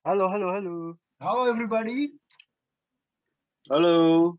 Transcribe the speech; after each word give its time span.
Halo, 0.00 0.32
halo, 0.32 0.48
halo. 0.48 0.74
Halo 1.20 1.44
everybody. 1.52 2.08
Halo. 3.68 4.32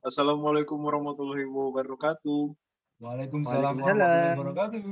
Assalamualaikum 0.00 0.80
warahmatullahi 0.80 1.44
wabarakatuh. 1.44 2.56
Waalaikumsalam 2.96 3.76
Waalaikumsalam. 3.76 3.76
warahmatullahi 3.76 4.40
wabarakatuh. 4.40 4.88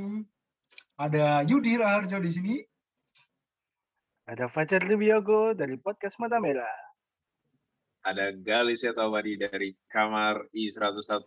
Ada 1.00 1.24
Yudi 1.48 1.72
Raharjo 1.80 2.20
di 2.20 2.30
sini. 2.36 2.54
Ada 4.28 4.52
Fajar 4.52 4.84
Libiago 4.84 5.56
dari 5.56 5.80
podcast 5.80 6.20
Mata 6.20 6.36
Merah. 6.36 6.68
Ada 8.04 8.36
Galis 8.36 8.84
Tawari 8.84 9.40
dari 9.40 9.72
kamar 9.88 10.52
I101. 10.52 11.24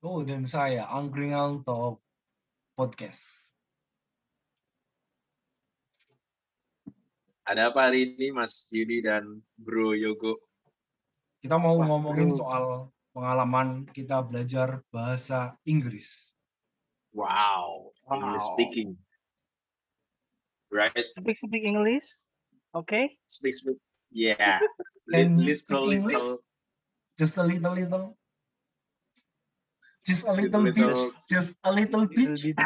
Oh, 0.00 0.24
dan 0.24 0.48
saya 0.48 0.88
Angkringan 0.88 1.68
Talk 1.68 2.00
Podcast. 2.72 3.45
Ada 7.46 7.70
apa 7.70 7.86
hari 7.86 8.18
ini 8.18 8.34
Mas 8.34 8.66
Yudi 8.74 9.06
dan 9.06 9.38
Bro 9.54 9.94
Yogo? 9.94 10.42
Kita 11.38 11.54
mau 11.62 11.78
Wah, 11.78 11.86
ngomongin 11.86 12.34
bro. 12.34 12.38
soal 12.42 12.64
pengalaman 13.14 13.86
kita 13.94 14.18
belajar 14.26 14.82
bahasa 14.90 15.54
Inggris. 15.62 16.34
Wow, 17.14 17.94
English 18.10 18.42
Wow. 18.42 18.52
speaking. 18.58 18.88
Right? 20.74 20.90
Speak 21.22 21.38
speak 21.38 21.62
English. 21.62 22.10
Oke. 22.74 23.14
Speak 23.30 23.54
speak. 23.54 23.78
Yeah. 24.10 24.58
Can 25.06 25.38
you 25.38 25.54
speak 25.54 26.02
English? 26.02 26.18
little 26.18 26.42
Just 27.16 27.38
a 27.38 27.46
little 27.46 27.72
little. 27.72 28.04
Just 30.02 30.26
a 30.26 30.34
Little, 30.34 30.66
little 30.66 30.74
bit. 30.74 30.82
little. 30.82 31.14
Just 31.30 31.54
a 31.62 31.70
little 31.70 32.04
bit. 32.10 32.26
Little 32.26 32.42
bit. 32.42 32.58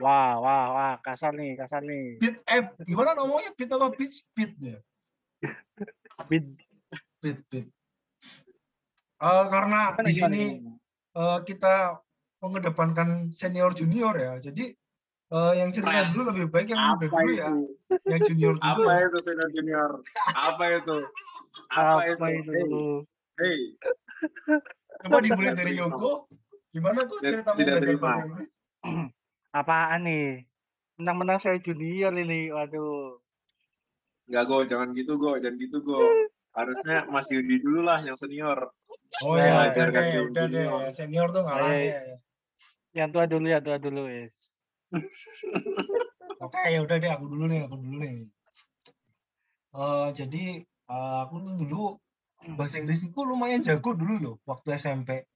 Wah, 0.00 0.36
wah, 0.42 0.64
wah, 0.74 0.92
kasar 1.00 1.32
nih, 1.32 1.54
kasar 1.54 1.80
nih. 1.84 2.18
Bit 2.18 2.42
eh, 2.46 2.62
gimana 2.84 3.14
ngomongnya? 3.14 3.54
Bit 3.54 3.70
apa 3.72 3.88
bit? 3.94 4.12
Bit 4.34 4.52
ya. 4.60 4.78
Bit. 6.28 6.46
Bit 7.22 7.38
bit. 7.50 7.66
Eh, 9.24 9.44
karena 9.48 9.94
Gimana, 9.96 10.06
di 10.08 10.12
sini 10.12 10.42
gimana? 10.60 10.74
eh, 11.16 11.38
kita 11.48 11.74
mengedepankan 12.44 13.08
senior 13.32 13.72
junior 13.72 14.12
ya. 14.18 14.36
Jadi 14.42 14.74
eh, 15.32 15.52
yang 15.56 15.70
cerita 15.72 16.12
dulu 16.12 16.34
lebih 16.34 16.46
baik 16.52 16.68
yang 16.74 16.82
muda 16.82 17.06
apa 17.06 17.06
dulu 17.08 17.30
itu? 17.32 17.40
ya, 17.40 17.50
yang 18.12 18.22
junior 18.26 18.54
dulu 18.60 18.82
Apa 18.84 18.92
itu 19.08 19.18
senior 19.24 19.48
junior? 19.54 19.90
Apa 20.34 20.64
itu? 20.82 20.96
Apa, 21.72 22.02
Apa 22.12 22.26
itu? 22.34 22.50
itu? 22.52 22.82
Hey, 23.34 23.74
Coba 25.02 25.18
dimulai 25.24 25.58
dari 25.58 25.74
Yoko. 25.74 26.30
Gimana 26.70 27.06
tuh 27.06 27.18
cerita 27.22 27.50
belajar 27.54 27.82
terima. 27.82 27.98
bahasa 28.02 28.26
Inggris? 28.26 28.50
Apaan 29.54 30.02
nih? 30.02 30.42
Menang-menang 30.98 31.38
saya 31.38 31.62
junior 31.62 32.10
ini. 32.10 32.50
Waduh. 32.50 33.22
Enggak 34.26 34.44
go, 34.50 34.58
jangan 34.66 34.90
gitu 34.98 35.14
go, 35.14 35.38
jangan 35.38 35.56
gitu 35.62 35.78
go. 35.86 36.02
Harusnya 36.58 37.06
Mas 37.14 37.30
Yudi 37.30 37.62
dulu 37.62 37.86
lah 37.86 38.02
yang 38.02 38.18
senior. 38.18 38.74
Oh 39.22 39.38
Nah, 39.38 39.46
ya, 39.46 39.54
udah 39.54 39.66
ajarkan 39.70 40.02
deh, 40.02 40.10
yang 40.10 40.26
udah 40.26 40.44
deh. 40.50 40.66
Senior 40.90 41.28
tuh 41.30 41.42
ngalah 41.46 41.70
Ayo. 41.70 41.86
ya. 41.86 42.16
Yang 42.94 43.08
tua 43.14 43.24
dulu, 43.30 43.46
yang 43.46 43.62
tua 43.62 43.76
dulu, 43.78 44.00
wes. 44.10 44.58
Oke, 46.42 46.62
ya 46.66 46.82
udah 46.82 46.96
deh, 46.98 47.10
aku 47.14 47.26
dulu 47.30 47.44
nih, 47.46 47.60
aku 47.70 47.76
dulu 47.78 47.96
nih. 48.02 48.26
Eh, 49.74 50.08
jadi 50.14 50.44
eh, 50.66 51.18
aku 51.22 51.34
tuh 51.46 51.54
dulu 51.62 51.82
bahasa 52.58 52.82
Inggrisku 52.82 53.22
lumayan 53.22 53.62
jago 53.62 53.94
dulu 53.94 54.14
loh 54.18 54.36
waktu 54.50 54.74
SMP. 54.74 55.30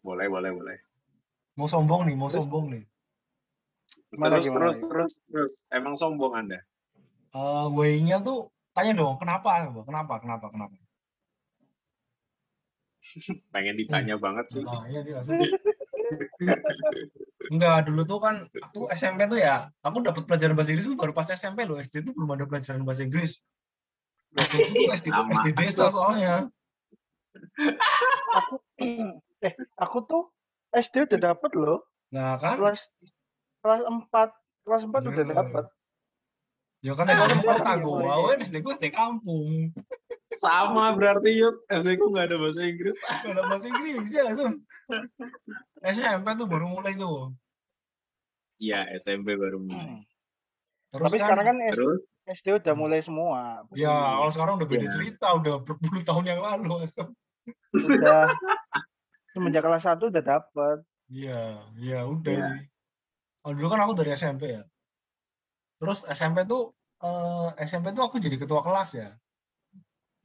Boleh, 0.00 0.28
boleh, 0.32 0.50
boleh. 0.56 0.87
Mau 1.58 1.66
sombong 1.66 2.06
nih, 2.06 2.14
mau 2.14 2.30
Terus? 2.30 2.46
sombong 2.46 2.70
nih. 2.70 2.86
Gimana, 4.14 4.38
terus, 4.38 4.46
gimana, 4.46 4.70
terus, 4.70 4.78
terus, 4.86 5.12
terus. 5.26 5.52
Emang 5.74 5.98
sombong 5.98 6.38
Anda? 6.38 6.62
Eh, 7.34 7.66
way-nya 7.74 8.22
tuh 8.22 8.54
tanya 8.70 8.94
dong, 8.94 9.18
kenapa? 9.18 9.66
Kenapa? 9.82 10.22
Kenapa? 10.22 10.46
Kenapa? 10.54 10.74
Pengen 13.52 13.74
ditanya 13.74 14.14
banget 14.22 14.46
sih. 14.54 14.62
Nah, 14.62 14.86
iya 14.86 15.02
dia. 15.02 15.18
Enggak, 17.50 17.90
dulu 17.90 18.06
tuh 18.06 18.18
kan 18.22 18.46
aku 18.62 18.86
SMP 18.94 19.26
tuh 19.26 19.42
ya, 19.42 19.66
aku 19.82 19.98
dapat 20.06 20.30
pelajaran 20.30 20.54
bahasa 20.54 20.70
Inggris 20.72 20.86
tuh 20.86 20.94
baru 20.94 21.10
pas 21.10 21.26
SMP 21.26 21.66
loh. 21.66 21.82
SD 21.82 22.06
tuh 22.06 22.14
belum 22.14 22.38
ada 22.38 22.46
pelajaran 22.46 22.86
bahasa 22.86 23.02
Inggris. 23.02 23.42
Waktu 24.30 24.56
itu 24.62 24.70
tuh 24.78 24.94
SD. 24.94 25.06
SD 25.10 25.48
desa 25.58 25.90
soalnya. 25.90 26.46
Aku, 28.38 28.62
eh, 29.42 29.52
aku 29.74 29.98
tuh 30.06 30.22
SD 30.70 30.94
udah 31.06 31.20
dapet 31.32 31.50
loh. 31.52 31.80
Nah 32.10 32.36
kan, 32.36 32.56
Kelas 32.56 32.80
kelas 33.60 33.80
4. 33.84 34.32
Kelas 34.64 34.82
4 34.84 35.00
udah 35.02 35.12
Iya. 35.14 35.34
dapet. 35.34 35.64
ya 36.78 36.94
kan 36.94 37.10
SD 37.10 37.42
empat 37.42 37.82
gue, 37.82 37.90
mulai. 37.90 38.06
awalnya 38.14 38.38
SD 38.40 38.56
gue 38.60 38.72
SD 38.72 38.86
kampung. 38.92 39.74
Sama 40.34 40.94
berarti 40.94 41.34
yuk. 41.34 41.66
SD 41.66 41.98
ku 41.98 42.08
nggak 42.08 42.30
ada 42.30 42.36
bahasa 42.38 42.62
Inggris. 42.62 42.94
Gak 43.26 43.34
ada 43.34 43.42
bahasa 43.44 43.66
Inggris 43.66 44.06
ya 44.08 44.30
tuh. 44.32 44.52
SMP 45.82 46.26
tuh 46.34 46.46
baru 46.46 46.70
mulai 46.70 46.94
tuh. 46.94 47.34
Iya, 48.58 48.86
SMP 48.94 49.34
baru 49.34 49.58
mulai. 49.58 49.86
Hmm. 49.90 50.02
Terus 50.88 51.04
Tapi 51.04 51.16
kan, 51.16 51.24
sekarang 51.26 51.44
kan 51.44 51.56
SD, 51.60 51.74
Terus, 51.76 52.02
SD 52.24 52.46
udah 52.62 52.74
mulai 52.74 53.00
semua. 53.02 53.40
ya 53.74 53.92
kalau 53.92 54.30
sekarang 54.30 54.54
udah 54.56 54.68
beda 54.68 54.86
Iya. 54.86 54.92
cerita, 54.94 55.26
udah 55.34 55.54
berpuluh 55.60 56.00
tahun 56.00 56.24
yang 56.26 56.40
lalu. 56.40 56.72
asem. 56.80 57.08
Udah 57.74 58.32
semenjak 59.38 59.62
kelas 59.62 59.86
1 59.86 60.10
udah 60.10 60.24
dapet. 60.26 60.78
Iya, 61.08 61.62
iya 61.78 61.98
udah 62.04 62.34
Iya. 62.34 62.48
sih. 62.52 62.60
Kalau 63.40 63.54
dulu 63.54 63.68
kan 63.72 63.80
aku 63.86 63.92
dari 63.96 64.10
SMP 64.12 64.42
ya. 64.58 64.62
Terus 65.78 66.02
SMP 66.10 66.42
tuh 66.44 66.74
eh, 66.98 67.48
SMP 67.62 67.94
tuh 67.94 68.02
aku 68.10 68.18
jadi 68.18 68.34
ketua 68.36 68.60
kelas 68.66 68.90
ya. 68.98 69.08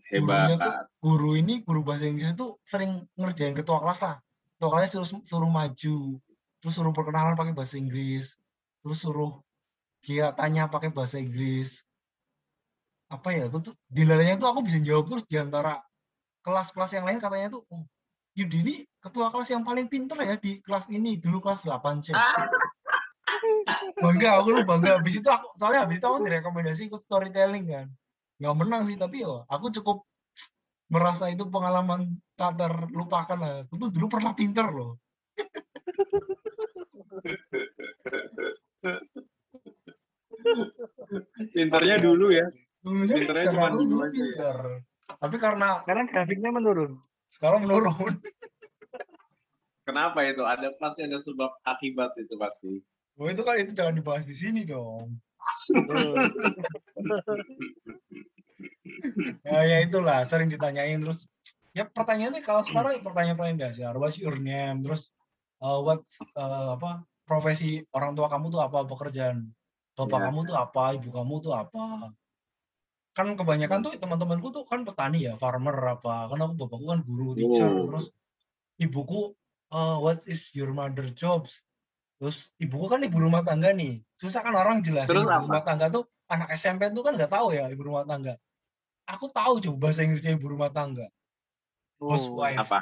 Gurunya 0.10 0.58
tuh 0.58 0.74
hebat. 0.74 0.86
guru 1.02 1.30
ini 1.42 1.54
guru 1.66 1.82
bahasa 1.82 2.06
Inggris 2.06 2.34
itu 2.34 2.58
sering 2.66 3.06
ngerjain 3.18 3.54
ketua 3.54 3.78
kelas 3.82 4.00
lah. 4.02 4.16
Ketua 4.58 4.70
kelas 4.74 4.90
suruh 4.94 5.10
suruh 5.26 5.50
maju, 5.50 5.98
terus 6.62 6.74
suruh 6.74 6.94
perkenalan 6.94 7.34
pakai 7.34 7.54
bahasa 7.58 7.78
Inggris, 7.82 8.34
terus 8.86 8.98
suruh 9.02 9.42
dia 10.06 10.34
tanya 10.38 10.70
pakai 10.70 10.90
bahasa 10.94 11.18
Inggris. 11.18 11.82
Apa 13.10 13.30
ya? 13.34 13.50
Aku 13.50 13.58
tuh 13.62 13.74
dilalanya 13.90 14.36
tuh 14.42 14.50
aku 14.54 14.62
bisa 14.66 14.78
jawab 14.82 15.06
terus 15.10 15.26
di 15.26 15.38
antara 15.38 15.82
kelas-kelas 16.46 16.92
yang 16.98 17.06
lain 17.08 17.20
katanya 17.24 17.48
tuh 17.56 17.62
oh, 17.72 17.86
Yudi 18.34 18.58
ini 18.66 18.76
ketua 18.98 19.30
kelas 19.30 19.54
yang 19.54 19.62
paling 19.62 19.86
pinter 19.86 20.18
ya 20.18 20.36
di 20.42 20.58
kelas 20.66 20.90
ini 20.90 21.22
dulu 21.22 21.44
kelas 21.44 21.70
8C. 21.70 22.14
bangga 24.04 24.40
aku 24.40 24.50
lu 24.56 24.62
bangga 24.64 25.00
habis 25.00 25.20
itu 25.20 25.28
aku 25.28 25.52
soalnya 25.60 25.84
habis 25.84 26.00
itu 26.00 26.06
aku 26.08 26.24
direkomendasi 26.24 26.82
ikut 26.88 27.02
storytelling 27.08 27.66
kan 27.68 27.88
nggak 28.40 28.56
menang 28.56 28.82
sih 28.88 28.96
tapi 28.96 29.24
yo 29.24 29.44
aku 29.52 29.68
cukup 29.82 30.08
merasa 30.88 31.28
itu 31.28 31.44
pengalaman 31.48 32.20
tak 32.40 32.56
terlupakan 32.56 33.38
lah 33.40 33.54
aku 33.68 33.76
tuh 33.88 33.90
dulu 33.92 34.06
pernah 34.08 34.34
pinter 34.36 34.68
loh 34.72 35.00
Pinternya 41.56 42.04
dulu 42.04 42.36
ya. 42.36 42.44
Pinternya 42.84 43.48
pinter, 43.48 43.54
cuma 43.56 43.72
dulu 43.72 44.04
ya. 44.04 44.12
pinter 44.12 44.58
tapi 45.20 45.38
karena 45.40 45.80
Sekarang 45.84 46.06
grafiknya 46.10 46.52
menurun. 46.52 46.92
Sekarang 47.38 47.66
menurun 47.66 48.18
Kenapa 49.84 50.24
itu? 50.24 50.40
Ada 50.48 50.72
pasti 50.80 51.04
ada 51.04 51.20
sebab 51.20 51.52
akibat 51.68 52.16
itu 52.16 52.40
pasti. 52.40 52.80
oh 53.20 53.28
itu 53.30 53.44
kan 53.44 53.60
itu 53.62 53.76
jangan 53.76 53.94
dibahas 53.94 54.26
di 54.26 54.34
sini 54.34 54.66
dong 54.66 55.20
ya, 59.46 59.60
ya 59.70 59.78
itulah 59.86 60.26
sering 60.26 60.50
ditanyain 60.50 60.98
terus 60.98 61.30
ya 61.78 61.86
pertanyaannya 61.86 62.42
kalau 62.42 62.66
sekarang 62.66 63.06
pertanyaan 63.06 63.38
paling 63.38 63.58
dasar 63.62 63.94
what's 64.02 64.18
your 64.18 64.34
name 64.38 64.82
terus 64.82 65.14
uh, 65.62 65.78
what 65.78 66.02
uh, 66.34 66.74
apa 66.74 67.06
profesi 67.26 67.86
orang 67.94 68.18
tua 68.18 68.30
kamu 68.34 68.50
tuh 68.50 68.62
apa 68.66 68.82
pekerjaan 68.86 69.50
bapak 69.94 70.18
Ya. 70.18 70.26
kamu 70.30 70.40
tuh 70.50 70.58
apa 70.58 70.84
ibu 70.98 71.10
kamu 71.14 71.36
tuh 71.46 71.54
apa 71.54 72.10
kan 73.14 73.38
kebanyakan 73.38 73.86
tuh 73.86 73.94
teman-temanku 73.98 74.50
tuh 74.50 74.66
kan 74.66 74.82
petani 74.82 75.30
ya 75.30 75.34
farmer 75.38 75.78
apa 75.98 76.34
kan 76.34 76.38
aku 76.42 76.54
bapakku 76.66 76.86
kan 76.90 77.00
guru 77.06 77.38
teacher 77.38 77.70
Oh. 77.70 77.86
terus 77.90 78.10
ibuku 78.82 79.38
uh, 79.70 80.02
what 80.02 80.26
is 80.26 80.50
your 80.58 80.74
mother 80.74 81.06
jobs 81.14 81.62
Terus 82.24 82.48
ibuku 82.56 82.88
kan 82.88 83.04
ibu 83.04 83.20
rumah 83.20 83.44
tangga 83.44 83.76
nih. 83.76 84.00
Susah 84.16 84.40
kan 84.48 84.56
orang 84.56 84.80
jelasin 84.80 85.12
Terus 85.12 85.28
ibu 85.28 85.34
apa? 85.36 85.44
rumah 85.44 85.64
tangga 85.68 85.92
tuh 85.92 86.08
anak 86.32 86.56
SMP 86.56 86.88
tuh 86.96 87.04
kan 87.04 87.20
nggak 87.20 87.28
tahu 87.28 87.52
ya 87.52 87.68
ibu 87.68 87.84
rumah 87.84 88.08
tangga. 88.08 88.40
Aku 89.12 89.28
tahu 89.28 89.60
coba 89.60 89.92
bahasa 89.92 90.08
Inggrisnya 90.08 90.40
ibu 90.40 90.48
rumah 90.48 90.72
tangga. 90.72 91.12
Housewife. 92.00 92.56
Oh, 92.56 92.64
Apa? 92.64 92.80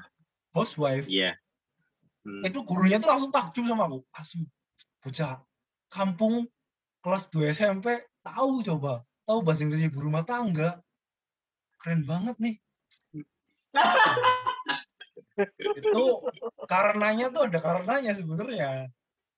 Housewife. 0.54 1.10
Iya. 1.10 1.42
Hmm. 2.22 2.46
Itu 2.46 2.62
gurunya 2.62 3.02
tuh 3.02 3.10
langsung 3.10 3.34
takjub 3.34 3.66
sama 3.66 3.90
aku. 3.90 4.06
Asu, 4.14 4.46
bocah 5.02 5.42
kampung 5.90 6.46
kelas 7.02 7.34
2 7.34 7.50
SMP 7.58 7.98
tahu 8.22 8.62
coba. 8.62 9.02
Tahu 9.32 9.48
bahasa 9.48 9.64
Inggris 9.64 9.88
ibu 9.88 10.04
rumah 10.04 10.28
tangga. 10.28 10.84
Keren 11.80 12.04
banget 12.04 12.36
nih. 12.44 12.60
itu 15.88 16.06
karenanya 16.68 17.32
tuh 17.32 17.48
ada 17.48 17.64
karenanya 17.64 18.12
sebenarnya. 18.12 18.92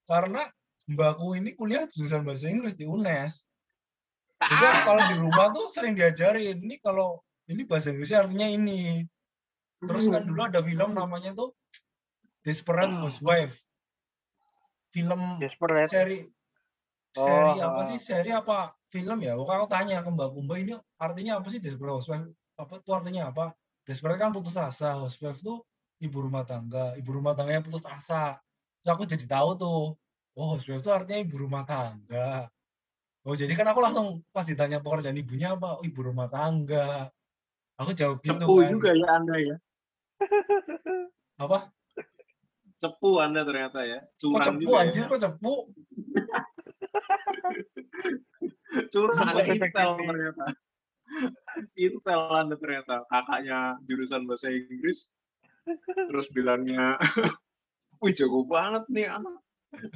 Karena 0.10 0.50
mbakku 0.90 1.38
ini 1.38 1.54
kuliah 1.54 1.86
jurusan 1.94 2.26
bahasa 2.26 2.50
Inggris 2.50 2.74
di 2.74 2.90
UNES. 2.90 3.46
Aku 4.42 4.66
kalau 4.82 5.06
di 5.14 5.16
rumah 5.22 5.54
tuh 5.54 5.70
sering 5.70 5.94
diajarin 5.94 6.58
ini 6.58 6.82
kalau 6.82 7.22
ini 7.46 7.62
bahasa 7.62 7.94
Inggrisnya 7.94 8.26
artinya 8.26 8.50
ini. 8.50 9.06
Terus 9.78 10.10
kan 10.10 10.26
dulu 10.26 10.42
ada 10.42 10.66
film 10.66 10.98
namanya 10.98 11.38
tuh 11.38 11.54
Desperate 12.42 12.98
Housewife. 12.98 13.62
Film 14.90 15.38
Desperate. 15.38 15.86
seri 15.86 16.26
Oh, 17.14 17.30
seri 17.30 17.62
apa 17.62 17.78
ah. 17.78 17.86
sih? 17.86 18.02
Seri 18.02 18.34
apa 18.34 18.74
film 18.94 19.18
ya? 19.26 19.34
Aku 19.34 19.66
tanya 19.66 20.06
ke 20.06 20.10
Mbak 20.14 20.30
Kumba 20.38 20.56
ini 20.62 20.78
artinya 21.02 21.42
apa 21.42 21.50
sih 21.50 21.58
Desperate 21.58 21.98
Housewife? 21.98 22.30
Apa 22.62 22.78
tuh 22.86 22.94
artinya 22.94 23.34
apa? 23.34 23.58
Desperate 23.84 24.22
kan 24.22 24.30
putus 24.30 24.54
asa, 24.56 24.96
housewife 24.96 25.42
tuh 25.42 25.66
ibu 25.98 26.22
rumah 26.22 26.46
tangga, 26.46 26.94
ibu 26.96 27.10
rumah 27.10 27.34
tangga 27.34 27.58
yang 27.58 27.66
putus 27.66 27.84
asa. 27.90 28.38
Terus 28.80 28.90
aku 28.94 29.04
jadi 29.10 29.26
tahu 29.26 29.50
tuh, 29.58 29.98
oh 30.38 30.46
housewife 30.54 30.86
itu 30.86 30.94
artinya 30.94 31.20
ibu 31.26 31.36
rumah 31.42 31.66
tangga. 31.66 32.48
Oh 33.26 33.34
jadi 33.34 33.52
kan 33.58 33.66
aku 33.74 33.82
langsung 33.82 34.22
pas 34.30 34.46
ditanya 34.46 34.78
pekerjaan 34.80 35.18
ibunya 35.18 35.58
apa, 35.58 35.80
oh, 35.80 35.84
ibu 35.84 36.00
rumah 36.06 36.30
tangga. 36.30 37.10
Aku 37.82 37.98
jawab 37.98 38.22
gitu 38.22 38.38
Cepu 38.38 38.62
kan. 38.62 38.70
juga 38.70 38.90
ya 38.94 39.08
Anda 39.18 39.36
ya. 39.42 39.56
Apa? 41.42 41.74
Cepu 42.78 43.10
Anda 43.18 43.42
ternyata 43.42 43.82
ya. 43.84 44.06
Kok 44.22 44.38
cepu 44.38 44.60
juga 44.64 44.86
anjir, 44.86 45.04
ya. 45.04 45.10
kok 45.10 45.20
cepu? 45.20 45.54
Curang 48.94 49.28
Bukan 49.34 49.46
Intel 49.54 49.92
ternyata. 50.02 50.46
Intel 51.78 52.22
Anda 52.34 52.56
ternyata. 52.58 52.96
Kakaknya 53.08 53.78
jurusan 53.86 54.26
bahasa 54.26 54.50
Inggris. 54.50 55.14
Terus 55.96 56.28
bilangnya, 56.34 57.00
wih 58.04 58.14
jago 58.18 58.44
banget 58.44 58.84
nih 58.92 59.08
anak. 59.08 59.40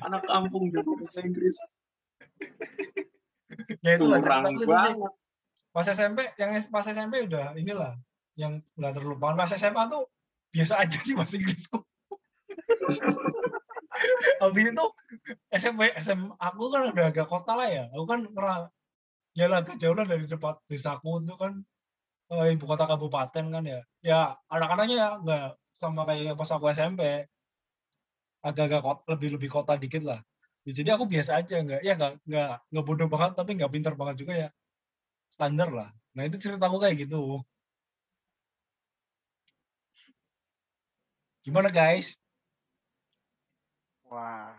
Anak 0.06 0.24
kampung 0.26 0.70
jago 0.70 0.96
bahasa 0.98 1.26
Inggris. 1.26 1.58
Ya 3.82 3.98
itu 3.98 4.06
lah 4.06 4.22
Curang 4.22 4.62
banget. 4.62 5.12
Pas 5.74 5.86
SMP, 5.86 6.34
yang 6.42 6.58
pas 6.74 6.86
SMP 6.86 7.30
udah 7.30 7.54
inilah 7.58 7.98
yang 8.38 8.62
nggak 8.78 8.94
terlupakan. 8.98 9.38
Pas 9.38 9.52
SMA 9.54 9.84
tuh 9.90 10.10
biasa 10.54 10.74
aja 10.82 10.98
sih 11.02 11.14
bahasa 11.18 11.38
Inggrisku. 11.38 11.82
Habis 14.42 14.66
itu 14.74 14.86
SMP, 15.52 15.82
SM, 15.94 16.22
aku 16.38 16.64
kan 16.74 16.82
udah 16.94 17.06
agak 17.12 17.28
kota 17.32 17.52
lah 17.60 17.68
ya. 17.70 17.84
Aku 17.94 18.06
kan 18.12 18.20
pernah 18.36 18.58
jauh 19.82 19.96
lah 19.98 20.06
dari 20.12 20.26
tempat 20.26 20.56
desaku 20.72 21.22
itu 21.24 21.36
kan 21.38 21.54
eh, 22.34 22.48
ibu 22.56 22.66
kota 22.72 22.86
kabupaten 22.92 23.46
kan 23.56 23.64
ya. 23.74 23.80
Ya 24.10 24.20
anak-anaknya 24.54 24.96
ya 25.04 25.10
nggak 25.24 25.44
sama 25.82 26.02
kayak 26.10 26.36
pas 26.40 26.50
aku 26.56 26.66
SMP. 26.74 27.02
Agak-agak 28.48 29.06
lebih 29.12 29.30
lebih 29.36 29.50
kota 29.52 29.74
dikit 29.78 30.04
lah. 30.10 30.20
Ya, 30.66 30.72
jadi 30.78 30.90
aku 30.96 31.06
biasa 31.14 31.32
aja 31.40 31.56
nggak 31.66 31.82
ya 31.88 31.94
nggak 32.00 32.12
nggak 32.28 32.50
nggak 32.72 32.86
bodoh 32.88 33.08
banget 33.14 33.32
tapi 33.40 33.52
nggak 33.58 33.72
pintar 33.74 33.94
banget 34.00 34.16
juga 34.22 34.34
ya 34.44 34.50
standar 35.36 35.70
lah. 35.80 35.90
Nah 36.16 36.24
itu 36.28 36.38
ceritaku 36.44 36.78
kayak 36.84 36.96
gitu. 37.08 37.42
Gimana 41.44 41.70
guys? 41.70 42.16
Wah, 44.08 44.56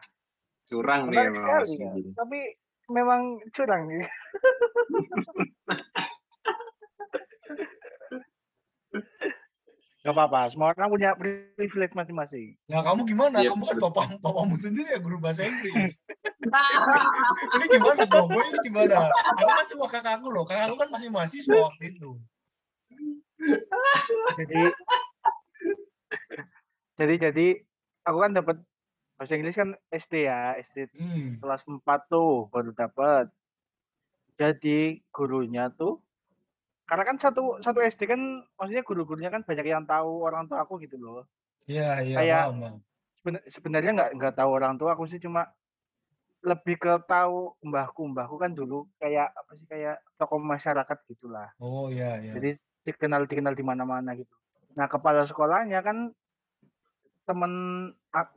Curang 0.68 1.08
nih 1.08 1.16
menarik 1.16 1.32
emang 1.32 1.64
sekali 1.64 1.64
Mas 1.64 1.70
ya. 1.80 2.12
Tapi 2.12 2.38
memang 2.92 3.20
curang 3.56 3.82
nih. 3.88 4.04
Gak 10.04 10.14
apa-apa, 10.14 10.40
semua 10.52 10.72
orang 10.72 10.88
punya 10.92 11.10
privilege 11.56 11.92
masing-masing. 11.92 12.56
Nah 12.68 12.80
kamu 12.84 13.04
gimana? 13.08 13.44
Iya, 13.44 13.52
kamu 13.52 13.64
kan 13.64 13.76
bapak 13.76 14.04
bapakmu 14.24 14.56
sendiri 14.56 14.88
ya 14.92 15.00
guru 15.00 15.20
bahasa 15.20 15.44
Inggris. 15.44 15.96
ini 17.56 17.64
gimana 17.68 18.02
kok? 18.08 18.24
Gue 18.28 18.42
ini 18.44 18.58
gimana? 18.64 19.12
Aku 19.12 19.50
kan 19.52 19.66
cuma 19.68 19.86
kakakku 19.88 20.28
loh. 20.32 20.44
Kakakku 20.48 20.76
kan 20.80 20.88
masih 20.92 21.08
mahasiswa 21.12 21.56
waktu 21.56 21.96
itu. 21.96 22.10
Jadi, 24.36 24.60
jadi 26.96 27.14
jadi 27.28 27.46
aku 28.08 28.18
kan 28.22 28.32
dapat 28.32 28.56
bahasa 29.18 29.34
Inggris 29.34 29.58
kan 29.58 29.74
SD 29.90 30.24
ya, 30.24 30.54
SD 30.56 30.94
Hmm. 30.94 31.42
kelas 31.42 31.66
4 31.66 32.06
tuh 32.06 32.46
baru 32.48 32.70
dapat. 32.72 33.26
Jadi 34.38 35.02
gurunya 35.10 35.66
tuh 35.74 35.98
karena 36.88 37.04
kan 37.04 37.20
satu 37.20 37.60
satu 37.60 37.82
SD 37.82 38.06
kan 38.06 38.20
maksudnya 38.56 38.80
guru-gurunya 38.80 39.28
kan 39.28 39.42
banyak 39.44 39.66
yang 39.66 39.84
tahu 39.84 40.24
orang 40.24 40.46
tua 40.46 40.62
aku 40.62 40.78
gitu 40.80 40.96
loh. 40.96 41.26
Iya 41.66 42.00
iya 42.00 42.16
Kayak-. 42.16 42.46
Seben- 43.18 43.44
sebenarnya 43.44 43.92
nggak 43.92 44.10
nggak 44.14 44.34
tahu 44.38 44.50
orang 44.54 44.78
tua 44.78 44.94
aku 44.94 45.04
sih 45.04 45.18
cuma 45.18 45.50
lebih 46.38 46.78
ke 46.78 46.92
tahu 47.04 47.58
mbahku 47.60 48.06
mbahku 48.06 48.38
kan 48.38 48.54
dulu 48.54 48.86
kayak 48.96 49.34
apa 49.34 49.50
sih 49.58 49.66
kayak 49.66 49.98
tokoh 50.14 50.38
masyarakat 50.38 50.96
gitulah 51.10 51.50
Oh 51.58 51.90
iya 51.90 52.14
iya. 52.22 52.30
jadi 52.38 52.54
dikenal 52.86 53.26
dikenal 53.26 53.58
di 53.58 53.66
mana-mana 53.66 54.14
gitu 54.14 54.30
nah 54.78 54.86
kepala 54.86 55.26
sekolahnya 55.26 55.82
kan 55.82 56.14
temen 57.28 57.52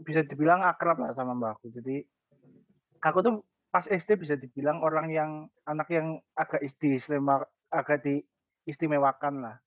bisa 0.03 0.21
dibilang 0.21 0.61
akrab 0.61 0.99
lah 0.99 1.15
sama 1.15 1.31
mbahku 1.31 1.71
jadi 1.71 2.03
aku 2.99 3.23
tuh 3.23 3.33
pas 3.71 3.87
SD 3.87 4.19
bisa 4.19 4.35
dibilang 4.35 4.83
orang 4.83 5.07
yang 5.09 5.31
anak 5.63 5.87
yang 5.87 6.19
agak 6.35 6.59
istimewa 6.59 7.41
agak 7.71 8.03
diistimewakan 8.03 9.35
lah 9.41 9.57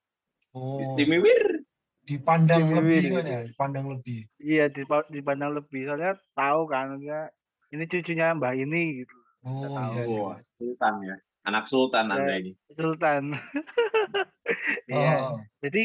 Oh, 0.52 0.78
Istimewir. 0.78 1.66
dipandang 2.04 2.68
Istimewa 2.68 2.78
lebih 2.84 3.02
kan 3.10 3.24
ya, 3.26 3.40
dipandang 3.42 3.86
lebih. 3.90 4.20
iya 4.38 4.64
dipa- 4.68 5.08
dipandang 5.08 5.50
lebih 5.50 5.82
soalnya 5.82 6.14
tahu 6.30 6.68
kan 6.68 7.00
ya 7.00 7.26
ini 7.72 7.84
cucunya 7.84 8.30
mbah 8.30 8.54
ini 8.54 9.02
gitu 9.02 9.16
Oh 9.42 9.66
tahu. 9.66 9.90
iya. 9.90 10.02
iya. 10.04 10.20
Wah, 10.22 10.38
Sultan 10.54 10.94
ya. 11.02 11.16
Anak 11.42 11.64
Sultan 11.66 12.06
Ya. 12.06 12.14
Anda 12.14 12.34
ini. 12.38 12.52
Sultan 12.70 13.22
iya 14.92 15.12
Oh, 15.26 15.40
Jadi 15.58 15.82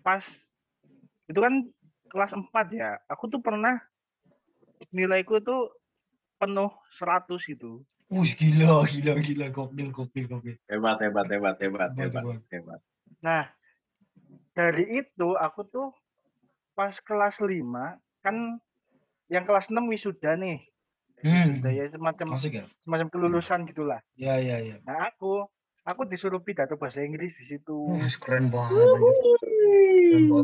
pas 0.00 0.24
itu 1.24 1.38
kan 1.38 1.54
kelas 2.14 2.38
4 2.38 2.46
ya. 2.70 3.02
Aku 3.10 3.26
tuh 3.26 3.42
pernah 3.42 3.82
nilaiku 4.94 5.42
tuh 5.42 5.74
penuh 6.38 6.70
100 6.94 7.26
itu. 7.50 7.82
Wih 8.14 8.32
gila 8.38 8.86
gila 8.86 9.18
gila 9.18 9.46
gokil 9.50 9.90
gokil 9.90 10.24
gokil. 10.30 10.56
Hebat, 10.70 11.02
hebat, 11.02 11.26
hebat, 11.26 11.56
hebat, 11.58 11.90
Hebat, 11.98 12.22
hebat, 12.22 12.42
hebat. 12.54 12.80
Nah, 13.18 13.50
dari 14.54 15.02
itu 15.02 15.34
aku 15.34 15.66
tuh 15.66 15.90
pas 16.78 16.94
kelas 17.02 17.42
5 17.42 17.50
kan 18.22 18.36
yang 19.26 19.44
kelas 19.48 19.72
6 19.72 19.82
wisuda 19.90 20.38
nih. 20.38 20.62
Hmm. 21.24 21.58
Wisuda 21.58 21.70
ya 21.74 21.84
semacam 21.90 22.26
Masuk 22.38 22.52
ya? 22.54 22.64
semacam 22.86 23.06
kelulusan 23.10 23.66
gitulah. 23.66 23.98
Ya 24.14 24.38
ya 24.38 24.62
ya. 24.62 24.78
Nah, 24.86 25.10
aku 25.10 25.48
aku 25.82 26.04
disuruh 26.06 26.44
pidato 26.44 26.76
bahasa 26.76 27.02
Inggris 27.02 27.34
di 27.40 27.44
situ. 27.56 27.88
Wih 27.88 28.14
keren 28.20 28.52
banget. 28.52 28.78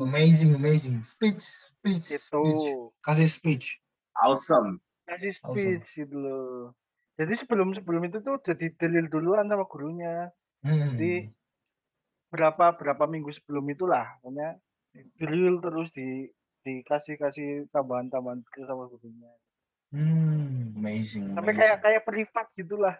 Amazing 0.00 0.56
amazing. 0.58 0.96
Speech 1.06 1.42
speech. 1.44 2.06
Itu 2.10 2.42
speech. 2.42 2.66
Kasih 3.04 3.28
speech. 3.30 3.66
Awesome. 4.18 4.80
kasih 5.06 5.32
Awesome. 5.42 5.56
speech 5.82 5.86
gitu 6.06 6.16
loh. 6.16 6.74
Jadi 7.20 7.32
sebelum 7.36 7.76
sebelum 7.76 8.02
itu 8.08 8.18
tuh 8.24 8.40
jadi 8.40 8.72
dalil 8.80 9.06
duluan 9.12 9.46
sama 9.46 9.64
gurunya. 9.68 10.32
Hmm. 10.64 10.96
Jadi 10.96 11.30
berapa 12.30 12.78
berapa 12.78 13.04
minggu 13.10 13.34
sebelum 13.34 13.66
itulah 13.74 14.06
pokoknya 14.22 14.62
drill 15.18 15.58
terus 15.58 15.90
di 15.90 16.30
dikasih 16.62 17.18
kasih 17.18 17.48
tambahan 17.74 18.06
tambahan 18.06 18.40
ke 18.46 18.62
sama 18.64 18.86
gurunya 18.86 19.30
Hmm, 19.90 20.70
amazing. 20.78 21.34
sampai 21.34 21.50
amazing. 21.50 21.58
kayak 21.58 21.78
kayak 21.82 22.02
privat 22.06 22.46
gitulah 22.54 22.94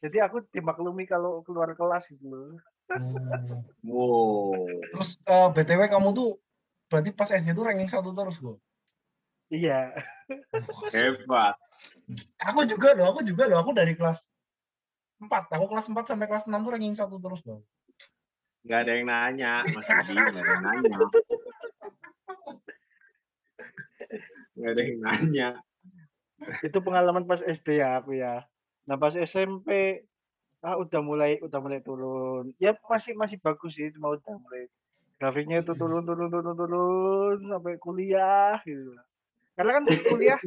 jadi 0.00 0.24
aku 0.24 0.40
dimaklumi 0.48 1.04
kalau 1.04 1.44
keluar 1.44 1.76
kelas 1.76 2.08
gitu 2.08 2.24
loh 2.24 2.56
Hmm. 2.90 3.62
Wow. 3.86 4.56
Terus 4.96 5.10
eh, 5.22 5.48
BTW 5.54 5.80
kamu 5.88 6.08
tuh 6.12 6.30
berarti 6.92 7.10
pas 7.14 7.30
SD 7.30 7.56
tuh 7.56 7.64
ranking 7.64 7.88
satu 7.88 8.12
terus 8.12 8.36
loh. 8.44 8.60
iya 9.52 9.92
Hebat. 10.92 11.56
Aku 12.40 12.64
juga 12.64 12.96
loh, 12.96 13.12
aku 13.12 13.20
juga 13.24 13.48
loh, 13.48 13.60
aku 13.60 13.72
dari 13.76 13.96
kelas 13.96 14.24
4, 15.22 15.54
aku 15.54 15.64
kelas 15.70 15.86
4 15.88 16.08
sampai 16.08 16.26
kelas 16.28 16.44
6 16.48 16.52
tuh 16.52 16.72
ranking 16.72 16.96
satu 16.96 17.16
terus 17.20 17.40
loh. 17.48 17.64
Gak 18.62 18.86
ada 18.86 18.92
yang 18.94 19.06
nanya, 19.10 19.66
Mas 19.66 19.86
Yudi. 19.90 20.14
Gak 20.14 20.30
ada 20.30 20.40
yang 20.40 20.62
nanya. 20.62 20.98
Gak 24.52 24.70
ada 24.70 24.80
yang 24.82 24.98
nanya. 25.02 25.48
itu 26.42 26.78
pengalaman 26.82 27.24
pas 27.26 27.38
SD 27.38 27.82
ya 27.82 28.02
aku 28.02 28.18
ya. 28.18 28.42
Nah 28.86 28.98
pas 28.98 29.14
SMP 29.14 30.02
ah 30.62 30.78
udah 30.78 31.00
mulai 31.02 31.42
udah 31.42 31.58
mulai 31.58 31.82
turun. 31.82 32.54
Ya 32.62 32.78
masih 32.86 33.18
masih 33.18 33.38
bagus 33.42 33.74
sih, 33.74 33.90
cuma 33.94 34.14
udah 34.14 34.34
mulai 34.38 34.70
grafiknya 35.18 35.62
itu 35.62 35.74
turun 35.78 36.02
turun 36.02 36.30
turun 36.30 36.54
turun 36.54 37.38
sampai 37.46 37.78
kuliah 37.78 38.58
gitu. 38.62 38.94
Karena 39.58 39.78
kan 39.78 39.84
kuliah 40.10 40.38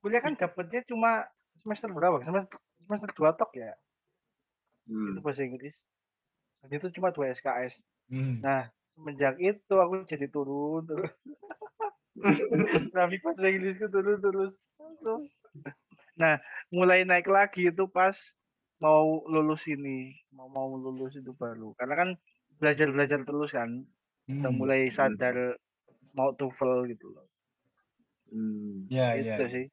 kuliah 0.00 0.20
kan 0.24 0.32
dapatnya 0.36 0.80
cuma 0.88 1.28
semester 1.64 1.88
berapa? 1.92 2.20
Semester 2.24 2.56
semester 2.84 3.10
dua 3.16 3.30
tok 3.36 3.52
ya. 3.56 3.72
Hmm. 4.88 5.16
Itu 5.16 5.20
bahasa 5.24 5.44
Inggris. 5.44 5.76
Dan 6.60 6.76
itu 6.76 6.88
cuma 6.96 7.12
dua 7.12 7.32
SKS. 7.32 7.84
Hmm. 8.12 8.44
Nah, 8.44 8.68
semenjak 8.96 9.40
itu 9.40 9.74
aku 9.76 10.04
jadi 10.04 10.28
turun 10.28 10.84
terus. 10.84 11.12
Grafik 12.92 13.24
bahasa 13.24 13.48
Inggrisku 13.48 13.88
turun 13.88 14.20
terus. 14.20 14.52
Nah, 16.16 16.36
mulai 16.68 17.08
naik 17.08 17.28
lagi 17.28 17.72
itu 17.72 17.88
pas 17.88 18.16
mau 18.80 19.22
lulus 19.28 19.68
ini, 19.68 20.16
mau 20.32 20.48
mau 20.48 20.72
lulus 20.72 21.14
itu 21.14 21.32
baru. 21.32 21.76
Karena 21.76 21.94
kan 21.96 22.08
belajar-belajar 22.56 23.20
terus 23.22 23.52
kan, 23.52 23.84
udah 24.26 24.50
Hmm. 24.50 24.56
mulai 24.56 24.88
sadar 24.88 25.56
mau 26.12 26.32
TOEFL 26.32 26.88
gitu 26.88 27.12
loh. 27.12 27.26
Hmm. 28.30 28.86
Ya, 28.88 29.14
ya. 29.14 29.36
Itu 29.36 29.46
sih. 29.48 29.66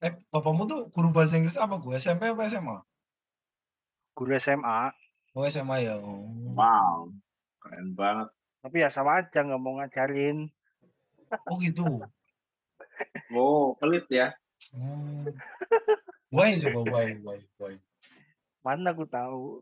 Eh, 0.00 0.12
bapakmu 0.28 0.64
tuh 0.64 0.80
guru 0.92 1.10
bahasa 1.10 1.34
Inggris 1.34 1.56
apa 1.56 1.80
gue? 1.80 1.96
SMP 1.96 2.28
apa 2.28 2.44
SMA? 2.46 2.76
Guru 4.14 4.30
SMA, 4.36 4.92
Oh, 5.34 5.42
SMA 5.44 5.82
ya. 5.82 5.98
Oh. 5.98 6.30
Wow, 6.54 7.10
keren 7.58 7.92
banget. 7.92 8.30
tapi 8.62 8.80
ya 8.80 8.88
sama 8.88 9.20
aja 9.20 9.44
nggak 9.44 9.60
mau 9.60 9.76
ngajarin. 9.76 10.48
Oh 11.44 11.58
gitu. 11.58 11.84
Oh, 13.28 13.74
pelit 13.76 14.06
ya. 14.08 14.32
Hmm. 14.70 15.26
Why 16.30 16.54
coba 16.56 16.80
why 16.88 17.06
why 17.20 17.38
why? 17.58 17.74
Mana 18.64 18.96
aku 18.96 19.04
tahu. 19.04 19.60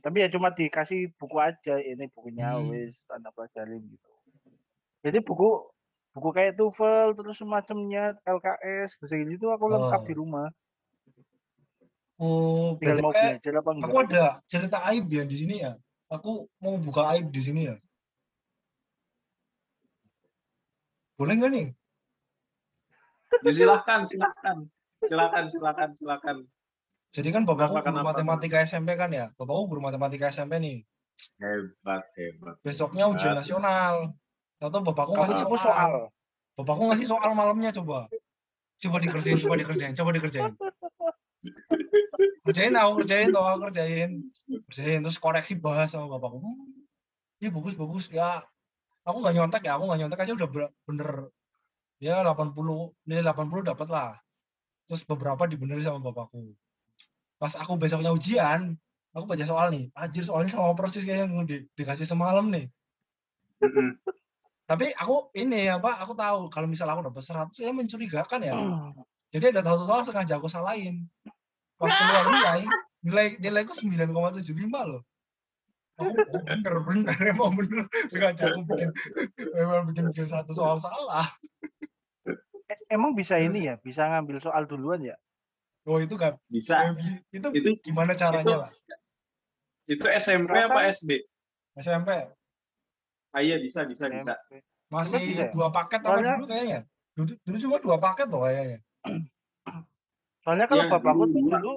Tapi 0.00 0.16
ya 0.22 0.28
cuma 0.30 0.54
dikasih 0.54 1.10
buku 1.18 1.36
aja, 1.38 1.78
ini 1.78 2.06
bukunya 2.14 2.54
Hmm. 2.54 2.70
wis 2.70 3.06
anda 3.10 3.30
pelajarin 3.34 3.82
gitu. 3.82 4.10
Jadi 5.02 5.18
buku 5.22 5.66
buku 6.10 6.28
kayak 6.32 6.56
TOEFL 6.56 7.12
terus 7.12 7.36
semacamnya 7.36 8.14
LKS 8.24 8.96
bahasa 8.98 9.14
Inggris 9.14 9.36
itu 9.36 9.46
aku 9.50 9.64
lengkap 9.68 10.00
Oh. 10.00 10.06
di 10.06 10.14
rumah. 10.16 10.48
Oh, 12.16 12.80
Tinggal 12.80 13.04
mau 13.04 13.12
belajar 13.12 13.52
apa 13.60 13.70
enggak. 13.76 13.86
aku 13.92 13.96
ada 14.08 14.24
cerita 14.48 14.78
aib 14.88 15.04
ya 15.12 15.22
di 15.28 15.36
sini 15.36 15.54
ya. 15.60 15.76
Aku 16.08 16.48
mau 16.56 16.80
buka 16.80 17.12
aib 17.12 17.28
di 17.28 17.40
sini 17.44 17.68
ya. 17.68 17.76
Boleh 21.20 21.34
nggak 21.36 21.52
nih? 21.52 21.66
Ya, 23.44 23.50
silakan, 23.52 24.00
silakan. 24.08 24.56
Silakan, 25.04 25.44
silakan, 25.52 25.90
silakan. 25.92 26.36
Jadi 27.14 27.28
kan 27.32 27.42
bapakku 27.46 27.78
Kenapa, 27.80 27.90
guru 27.90 27.96
kenapa? 28.02 28.10
matematika 28.12 28.56
SMP 28.62 28.90
kan 28.98 29.10
ya. 29.12 29.26
Bapakku 29.38 29.62
guru 29.70 29.80
matematika 29.82 30.28
SMP 30.30 30.58
nih. 30.60 30.76
Hebat, 31.40 32.04
hebat. 32.18 32.54
Besoknya 32.60 33.08
ujian 33.08 33.32
Hebat. 33.34 33.46
nasional. 33.46 33.94
Tahu 34.60 34.82
bapakku 34.84 35.12
ngasih 35.16 35.36
soal. 35.44 35.56
soal. 35.60 35.92
Bapakku 36.56 36.82
ngasih 36.92 37.06
soal 37.08 37.30
malamnya 37.32 37.72
coba. 37.72 38.08
Coba 38.76 38.96
dikerjain, 39.00 39.40
coba 39.40 39.56
dikerjain, 39.56 39.92
coba 39.96 40.10
dikerjain. 40.12 40.52
Kerjain 42.44 42.74
aku 42.76 42.92
kerjain 43.02 43.28
toh, 43.32 43.44
aku 43.44 43.60
kerjain. 43.72 44.10
Kerjain 44.68 45.00
terus 45.00 45.16
koreksi 45.16 45.56
bahas 45.56 45.88
sama 45.92 46.12
bapakku. 46.12 46.40
Hmm, 46.44 46.84
Iya 47.40 47.52
bagus 47.52 47.76
bagus 47.76 48.04
ya. 48.12 48.40
Aku 49.04 49.20
nggak 49.24 49.34
nyontek 49.36 49.62
ya, 49.64 49.76
aku 49.76 49.88
nggak 49.88 50.00
nyontek 50.04 50.20
aja 50.24 50.32
udah 50.34 50.48
bener 50.88 51.10
ya 51.96 52.20
80 52.20 52.92
nilai 53.08 53.24
80 53.24 53.64
dapat 53.64 53.88
lah. 53.88 54.10
Terus 54.88 55.02
beberapa 55.08 55.48
dibenerin 55.48 55.84
sama 55.84 56.00
bapakku. 56.04 56.52
Pas 57.36 57.52
aku 57.52 57.76
besoknya 57.76 58.10
ujian, 58.16 58.74
aku 59.12 59.24
baca 59.28 59.44
soal 59.44 59.68
nih. 59.68 59.92
Anjir 59.92 60.24
soalnya 60.24 60.56
sama 60.56 60.72
persis 60.72 61.04
kayak 61.04 61.28
yang 61.28 61.44
di- 61.44 61.68
dikasih 61.76 62.08
semalam 62.08 62.48
nih. 62.48 62.72
Tapi 64.66 64.90
aku 64.98 65.30
ini 65.38 65.70
apa, 65.70 66.02
aku 66.02 66.18
tahu 66.18 66.50
kalau 66.50 66.66
misal 66.66 66.90
aku 66.90 67.06
dapat 67.06 67.22
100 67.22 67.54
ya 67.62 67.70
mencurigakan 67.70 68.40
ya. 68.42 68.54
Jadi 69.30 69.44
ada 69.54 69.62
satu 69.62 69.84
soal 69.86 70.02
sengaja 70.02 70.40
aku 70.42 70.50
salahin. 70.50 71.06
Pas 71.76 71.92
keluar 71.92 72.24
nilai, 72.26 72.60
nilai 73.04 73.26
nilaiku 73.38 73.76
9,75 73.76 74.80
loh. 74.82 75.02
Aku 75.96 76.12
oh, 76.32 76.42
bener 76.44 76.74
bener 76.82 77.16
emang 77.32 77.52
bener 77.56 77.84
sengaja 78.12 78.52
aku 78.52 78.60
bikin 78.68 78.90
memang 79.54 79.88
bikin 79.92 80.04
bikin 80.10 80.26
satu 80.28 80.52
soal 80.56 80.76
salah. 80.82 81.28
E- 82.66 82.84
Emang 82.90 83.14
bisa 83.14 83.38
ini 83.38 83.70
ya, 83.70 83.78
bisa 83.78 84.02
ngambil 84.10 84.42
soal 84.42 84.66
duluan 84.66 85.04
ya? 85.04 85.16
Oh 85.86 85.98
itu 85.98 86.14
kan 86.14 86.34
Bisa. 86.46 86.90
itu 87.30 87.46
Itu 87.54 87.68
gimana 87.80 88.12
caranya 88.12 88.42
itu- 88.42 88.58
lah? 88.58 88.70
itu 89.86 90.04
SMP 90.18 90.50
Perasaan- 90.50 90.74
apa 90.74 90.80
SD? 90.90 91.10
SMP 91.78 92.08
Ah 93.30 93.40
iya 93.40 93.56
bisa, 93.56 93.84
bisa, 93.84 94.08
bisa. 94.08 94.34
masih 94.88 95.20
bisa 95.20 95.44
ya? 95.46 95.52
dua 95.52 95.68
paket 95.70 96.00
apa 96.00 96.08
Soalnya- 96.10 96.36
dulu 96.36 96.46
kayaknya. 96.48 96.80
Dulu, 97.12 97.32
dulu 97.38 97.56
cuma 97.60 97.76
dua 97.78 97.96
paket 97.96 98.26
loh 98.26 98.42
kayaknya. 98.42 98.78
Soalnya 100.40 100.66
kalau 100.66 100.84
Ya, 100.84 100.90
bapakku 100.90 101.24
tuh 101.26 101.32
dulu- 101.36 101.50
dulu 101.54 101.72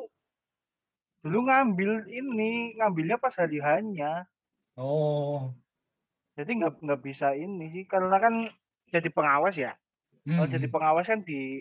dulu 1.20 1.40
ngambil 1.46 1.92
ini, 2.08 2.52
ngambilnya 2.80 3.20
pas 3.20 3.36
hari 3.36 3.60
hanya. 3.60 4.24
Oh. 4.74 5.52
Jadi 6.34 6.64
nggak 6.64 6.80
nggak 6.80 7.02
bisa 7.04 7.36
ini 7.36 7.68
sih, 7.70 7.84
karena 7.84 8.16
kan 8.18 8.48
jadi 8.88 9.10
pengawas 9.12 9.54
ya. 9.54 9.76
Kalau 10.24 10.48
Hmm. 10.48 10.54
jadi 10.56 10.68
pengawas 10.72 11.06
kan 11.06 11.20
di 11.22 11.60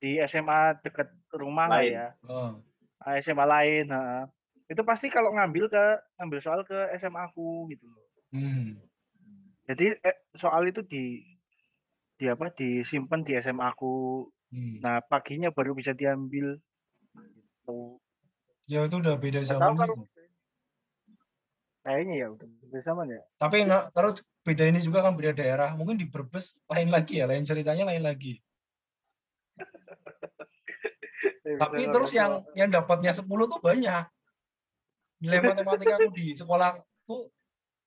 di 0.00 0.16
SMA 0.24 0.80
dekat 0.80 1.12
rumah 1.36 1.68
lah 1.68 1.84
Lain. 1.84 1.92
ya, 1.92 2.06
Oh. 2.24 2.56
Ah, 3.00 3.16
SMA 3.20 3.44
lain. 3.44 3.86
heeh. 3.88 4.24
Itu 4.72 4.82
pasti 4.84 5.08
kalau 5.12 5.32
ngambil 5.36 5.68
ke 5.68 5.84
ngambil 6.20 6.38
soal 6.40 6.60
ke 6.64 6.76
SMA 6.96 7.32
aku 7.32 7.68
gitu 7.72 7.84
loh. 7.88 8.06
Hmm. 8.32 8.80
Jadi 9.68 9.94
eh, 10.00 10.16
soal 10.36 10.68
itu 10.68 10.80
di 10.84 11.20
di 12.20 12.24
apa 12.28 12.52
disimpan 12.52 13.24
di 13.24 13.36
SMA 13.40 13.72
aku. 13.72 14.26
Hmm. 14.52 14.78
Nah 14.84 15.00
paginya 15.04 15.48
baru 15.52 15.72
bisa 15.72 15.96
diambil. 15.96 16.60
Gitu. 17.16 17.80
Ya 18.70 18.86
itu 18.86 18.96
udah 19.00 19.16
beda 19.18 19.40
zaman 19.42 19.74
kalau 19.74 20.06
kayaknya 21.80 22.14
ya 22.22 22.26
udah 22.30 22.46
beda 22.46 22.78
zaman 22.84 23.06
ya. 23.10 23.22
Tapi 23.40 23.56
nggak 23.66 23.96
terus 23.96 24.20
beda 24.44 24.64
ini 24.68 24.78
juga 24.84 25.02
kan 25.02 25.16
beda 25.16 25.32
daerah. 25.34 25.72
Mungkin 25.74 25.96
di 25.96 26.06
Brebes 26.06 26.54
lain 26.68 26.92
lagi 26.92 27.18
ya, 27.18 27.26
lain 27.26 27.42
ceritanya 27.42 27.88
lain 27.88 28.04
lagi. 28.04 28.38
Tapi 31.60 31.84
Beda 31.84 31.92
terus 31.92 32.12
yang 32.16 32.40
yang 32.56 32.72
dapatnya 32.72 33.12
10 33.12 33.26
tuh 33.26 33.60
banyak. 33.60 34.04
Nilai 35.20 35.40
matematika 35.44 36.00
aku 36.00 36.10
di 36.16 36.32
sekolah 36.32 36.80
tuh 37.04 37.28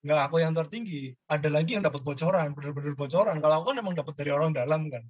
nggak 0.05 0.21
aku 0.29 0.37
yang 0.43 0.53
tertinggi. 0.53 1.15
Ada 1.25 1.49
lagi 1.49 1.79
yang 1.79 1.83
dapat 1.85 2.05
bocoran, 2.05 2.53
bener-bener 2.53 2.93
bocoran. 2.93 3.41
Kalau 3.41 3.55
aku 3.61 3.73
kan 3.73 3.77
emang 3.81 3.95
dapat 3.97 4.13
dari 4.19 4.29
orang 4.29 4.53
dalam 4.53 4.91
kan. 4.93 5.01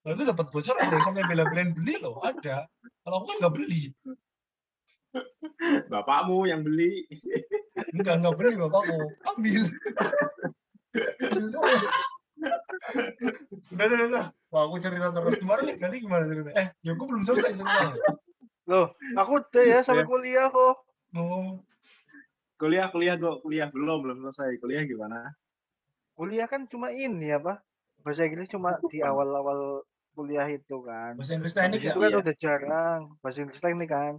Kalau 0.00 0.16
itu 0.16 0.24
dapat 0.24 0.46
bocoran 0.48 0.86
loh, 0.88 1.02
sampai 1.04 1.28
bela-belain 1.28 1.76
beli 1.76 2.00
loh, 2.00 2.16
ada. 2.24 2.64
Kalau 3.04 3.20
aku 3.20 3.26
kan 3.34 3.36
nggak 3.42 3.54
beli. 3.58 3.82
Bapakmu 5.90 6.46
yang 6.46 6.62
beli. 6.62 7.04
Enggak, 7.92 8.22
enggak 8.22 8.36
beli 8.38 8.54
bapakku. 8.56 8.98
Ambil. 9.26 9.62
udah, 13.72 13.84
udah, 13.86 14.00
udah. 14.06 14.26
Wah, 14.50 14.62
aku 14.66 14.76
cerita 14.78 15.08
terus. 15.10 15.38
Kemarin 15.38 15.64
nih, 15.68 15.76
ganti 15.78 15.96
gimana 15.98 16.24
cerita? 16.26 16.50
Eh, 16.52 16.66
ya 16.82 16.90
aku 16.92 17.04
belum 17.06 17.22
selesai 17.22 17.52
ceritanya. 17.54 17.94
Loh, 18.66 18.86
aku 19.14 19.30
udah 19.40 19.62
ya 19.62 19.78
sampai 19.80 20.04
Ya. 20.04 20.08
kuliah 20.08 20.46
kok. 20.48 20.76
Oh, 21.12 21.58
Kuliah, 22.54 22.92
kuliah, 22.92 23.16
kok 23.16 23.40
kuliah 23.40 23.68
belum, 23.72 23.98
belum 24.04 24.18
selesai. 24.22 24.60
Kuliah 24.60 24.84
gimana? 24.84 25.32
Kuliah 26.12 26.44
kan 26.44 26.68
cuma 26.68 26.92
ini 26.92 27.32
apa? 27.32 27.64
Bahasa 28.00 28.24
Inggris 28.24 28.48
cuma 28.48 28.76
di 28.86 29.00
awal-awal 29.00 29.80
kuliah 30.12 30.44
itu 30.44 30.84
kan. 30.84 31.16
bahasa 31.16 31.32
Inggris 31.32 31.56
teknik 31.56 31.80
ya? 31.80 31.92
itu 31.92 31.98
kan 31.98 32.10
Iya. 32.12 32.20
udah 32.20 32.34
jarang 32.36 33.00
bahasa 33.18 33.38
Inggris 33.40 33.60
teknik 33.60 33.88
kan. 33.88 34.14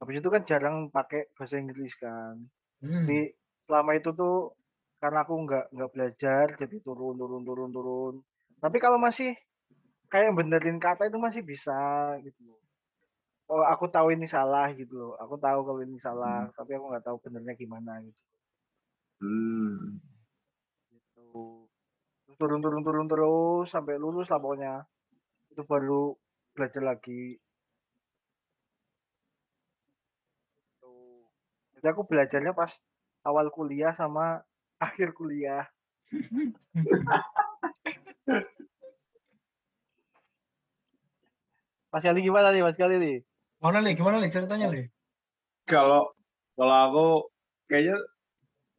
Habis 0.00 0.16
itu 0.18 0.28
kan 0.28 0.42
jarang 0.42 0.76
pakai 0.88 1.28
bahasa 1.36 1.54
Inggris 1.56 1.92
kan. 1.94 2.34
Hmm. 2.80 3.04
Di 3.04 3.28
selama 3.62 3.92
itu 3.94 4.10
tuh 4.10 4.56
karena 5.02 5.26
aku 5.26 5.34
nggak 5.34 5.64
nggak 5.74 5.90
belajar 5.90 6.46
jadi 6.62 6.76
turun 6.78 7.18
turun 7.18 7.42
turun 7.42 7.70
turun. 7.74 8.14
Tapi 8.62 8.78
kalau 8.78 9.02
masih 9.02 9.34
kayak 10.06 10.30
benerin 10.38 10.78
kata 10.78 11.10
itu 11.10 11.18
masih 11.18 11.42
bisa 11.42 11.74
gitu. 12.22 12.54
Oh 13.50 13.66
aku 13.66 13.90
tahu 13.90 14.14
ini 14.14 14.30
salah 14.30 14.70
gitu 14.78 14.94
loh. 14.94 15.12
Aku 15.18 15.34
tahu 15.42 15.66
kalau 15.66 15.82
ini 15.82 15.98
salah, 15.98 16.46
tapi 16.54 16.78
aku 16.78 16.86
nggak 16.94 17.02
tahu 17.02 17.18
benernya 17.18 17.58
gimana 17.58 17.98
gitu. 18.06 18.22
Hmm. 19.18 19.98
gitu. 20.94 21.66
Terus 22.26 22.36
turun 22.38 22.62
turun 22.62 22.82
turun 22.86 23.06
terus 23.10 23.66
sampai 23.74 23.98
lulus 23.98 24.30
lah 24.30 24.38
pokoknya. 24.38 24.86
Itu 25.50 25.66
baru 25.66 26.14
belajar 26.54 26.82
lagi. 26.86 27.42
Tuh. 30.78 31.26
Jadi 31.74 31.86
aku 31.90 32.06
belajarnya 32.06 32.54
pas 32.54 32.70
awal 33.26 33.50
kuliah 33.50 33.90
sama 33.98 34.46
akhir 34.82 35.14
kuliah. 35.14 35.62
Mas 41.92 42.02
Kali 42.02 42.24
gimana 42.24 42.50
nih 42.50 42.66
Mas 42.66 42.74
Kali 42.74 42.98
nih? 42.98 43.16
Mana 43.62 43.78
nih? 43.78 43.94
Gimana 43.94 44.18
nih 44.18 44.32
ceritanya 44.32 44.66
nih? 44.72 44.90
Kalau 45.70 46.10
kalau 46.58 46.76
aku 46.88 47.06
kayaknya 47.70 48.02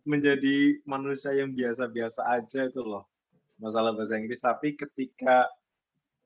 menjadi 0.03 0.83
manusia 0.83 1.31
yang 1.31 1.55
biasa-biasa 1.55 2.27
aja 2.27 2.67
itu 2.67 2.83
loh 2.83 3.07
masalah 3.61 3.95
bahasa 3.95 4.19
Inggris. 4.19 4.43
Tapi 4.43 4.75
ketika 4.75 5.47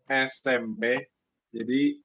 SMP, 0.10 1.05
jadi 1.53 2.00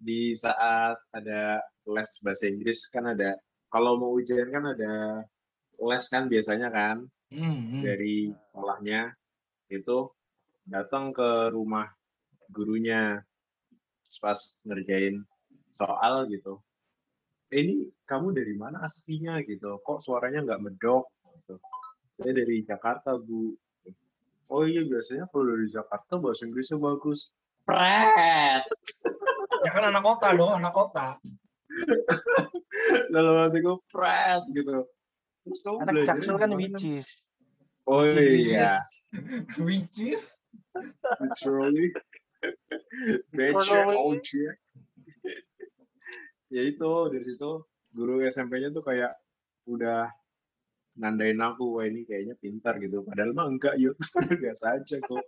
di 0.00 0.32
saat 0.38 0.96
ada 1.12 1.60
les 1.88 2.10
bahasa 2.24 2.48
Inggris 2.48 2.88
kan 2.88 3.10
ada 3.10 3.36
kalau 3.68 4.00
mau 4.00 4.16
ujian 4.16 4.48
kan 4.48 4.64
ada 4.72 5.24
les 5.80 6.04
kan 6.08 6.28
biasanya 6.28 6.68
kan 6.68 7.08
Hmm, 7.30 7.78
hmm. 7.78 7.82
dari 7.86 8.34
sekolahnya 8.50 9.14
itu 9.70 10.10
datang 10.66 11.14
ke 11.14 11.54
rumah 11.54 11.86
gurunya 12.50 13.22
pas 14.18 14.40
ngerjain 14.66 15.22
soal 15.70 16.26
gitu. 16.26 16.58
"Eh, 17.54 17.62
ini 17.62 17.74
kamu 18.02 18.34
dari 18.34 18.58
mana 18.58 18.82
aslinya? 18.82 19.38
gitu. 19.46 19.78
Kok 19.86 20.02
suaranya 20.02 20.42
nggak 20.42 20.62
medok? 20.62 21.06
gitu. 21.38 21.56
saya 22.18 22.32
dari 22.36 22.66
Jakarta 22.66 23.14
bu. 23.16 23.54
Oh 24.50 24.66
iya 24.66 24.82
biasanya 24.82 25.30
kalau 25.30 25.54
dari 25.54 25.70
Jakarta 25.70 26.18
bahasa 26.18 26.44
Inggrisnya 26.50 26.82
bagus. 26.82 27.30
Pret! 27.64 28.66
Ya 29.60 29.76
kan 29.76 29.92
anak 29.92 30.00
kota 30.00 30.32
loh, 30.32 30.56
anak 30.56 30.72
kota. 30.72 31.20
lalu 33.12 33.30
nanti 33.38 33.58
gue 33.60 33.76
pret! 33.92 34.40
gitu 34.56 34.88
terus 35.50 35.62
kamu 35.66 35.76
Anak 35.82 35.94
Jaksel 36.06 36.36
kan 36.38 36.50
which 36.54 36.86
oh 37.90 38.06
iya. 38.06 38.78
Which 39.66 39.98
is 39.98 40.38
literally. 41.18 41.90
OJ. 43.98 44.30
ya 46.50 46.62
itu 46.66 46.90
dari 47.10 47.24
situ 47.26 47.50
guru 47.94 48.22
SMP-nya 48.26 48.74
tuh 48.74 48.82
kayak 48.82 49.14
udah 49.66 50.10
nandain 50.98 51.38
aku 51.38 51.78
wah 51.78 51.86
ini 51.86 52.06
kayaknya 52.06 52.38
pintar 52.38 52.78
gitu. 52.78 53.02
Padahal 53.02 53.34
mah 53.34 53.46
enggak 53.50 53.74
yuk. 53.78 53.98
Biasa 54.42 54.78
aja 54.78 54.96
kok. 55.02 55.26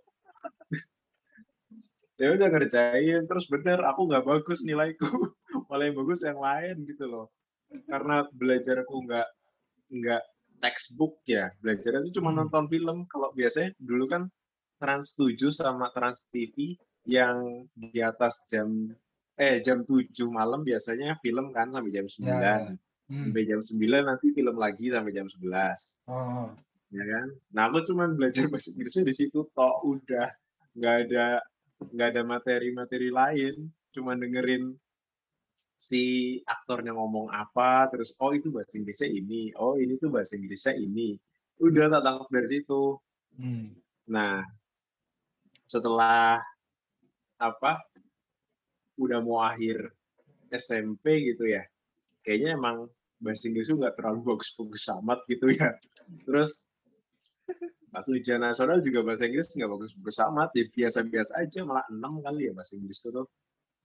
Ya 2.15 2.31
udah 2.31 2.47
ngerjain 2.47 3.27
terus 3.27 3.45
bener 3.51 3.83
aku 3.83 4.07
nggak 4.07 4.23
bagus 4.23 4.63
nilaiku. 4.63 5.07
Malah 5.69 5.91
yang 5.91 5.97
bagus 5.99 6.23
yang 6.23 6.39
lain 6.39 6.87
gitu 6.87 7.05
loh. 7.11 7.27
Karena 7.89 8.23
belajarku 8.31 8.95
nggak 9.09 9.27
nggak 9.93 10.23
textbook 10.57 11.21
ya 11.23 11.53
belajarnya 11.59 12.03
itu 12.03 12.17
cuma 12.17 12.31
Hmm. 12.31 12.39
nonton 12.41 12.65
film 12.67 13.05
kalau 13.05 13.29
biasanya 13.31 13.75
dulu 13.77 14.07
kan 14.07 14.23
Trans 14.79 15.15
7 15.15 15.37
sama 15.49 15.91
Trans 15.91 16.25
TV 16.27 16.75
yang 17.05 17.35
di 17.73 17.99
atas 17.99 18.43
jam 18.47 18.91
eh 19.35 19.59
jam 19.59 19.83
7 19.83 20.07
malam 20.29 20.63
biasanya 20.63 21.19
film 21.19 21.51
kan 21.51 21.69
sampai 21.69 21.91
jam 21.91 22.07
9 22.07 22.23
Ya, 22.23 22.39
ya. 22.39 22.55
Hmm. 23.11 23.29
sampai 23.29 23.43
jam 23.43 23.59
9 23.59 23.79
nanti 24.03 24.25
film 24.31 24.55
lagi 24.55 24.85
sampai 24.87 25.11
jam 25.11 25.27
11 25.27 26.03
Oh. 26.07 26.47
ya 26.89 27.03
kan 27.03 27.27
nah 27.51 27.67
aku 27.67 27.83
cuman 27.83 28.15
belajar 28.15 28.47
bahasa 28.47 28.71
Inggrisnya 28.71 29.03
di 29.03 29.15
situ 29.15 29.43
toh 29.51 29.75
udah 29.83 30.29
nggak 30.73 30.95
ada 31.07 31.25
nggak 31.83 32.07
ada 32.15 32.21
materi-materi 32.23 33.09
lain 33.09 33.55
cuman 33.91 34.15
dengerin 34.17 34.73
si 35.83 36.39
aktornya 36.47 36.95
ngomong 36.95 37.27
apa 37.27 37.91
terus 37.91 38.15
oh 38.23 38.31
itu 38.31 38.55
bahasa 38.55 38.79
Inggrisnya 38.79 39.11
ini 39.11 39.51
oh 39.59 39.75
ini 39.75 39.99
tuh 39.99 40.07
bahasa 40.07 40.39
Inggrisnya 40.39 40.79
ini 40.79 41.19
udah 41.59 41.91
tak 41.91 42.01
tangkap 42.07 42.29
dari 42.31 42.47
situ 42.47 43.03
Hmm. 43.37 43.73
Nah, 44.09 44.45
setelah 45.65 46.37
apa 47.41 47.81
udah 49.01 49.19
mau 49.25 49.41
akhir 49.41 49.89
SMP 50.53 51.33
gitu 51.33 51.49
ya, 51.49 51.65
kayaknya 52.21 52.53
emang 52.59 52.77
bahasa 53.17 53.49
Inggris 53.49 53.71
tuh 53.71 53.81
nggak 53.81 53.97
terlalu 53.97 54.19
bagus-bagus 54.35 54.85
amat 55.01 55.25
gitu 55.25 55.49
ya. 55.49 55.73
Terus 56.27 56.69
pas 57.93 58.05
ujian 58.09 58.41
nasional 58.41 58.81
juga 58.81 59.05
bahasa 59.05 59.25
Inggris 59.25 59.49
nggak 59.53 59.71
bagus-bagus 59.71 60.17
amat, 60.29 60.49
ya 60.53 60.65
biasa-biasa 60.69 61.41
aja 61.41 61.59
malah 61.65 61.85
enam 61.89 62.21
kali 62.21 62.49
ya 62.49 62.53
bahasa 62.53 62.77
Inggris 62.77 63.01
tuh. 63.01 63.25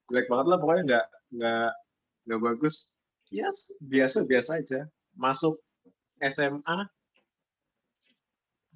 Jelek 0.08 0.28
banget 0.28 0.46
lah 0.48 0.58
pokoknya 0.60 0.82
nggak 0.88 1.06
nggak 1.36 1.70
nggak 2.28 2.42
bagus. 2.44 2.92
Yes, 3.32 3.72
biasa-biasa 3.80 4.60
aja. 4.60 4.84
Masuk 5.16 5.56
SMA 6.20 6.88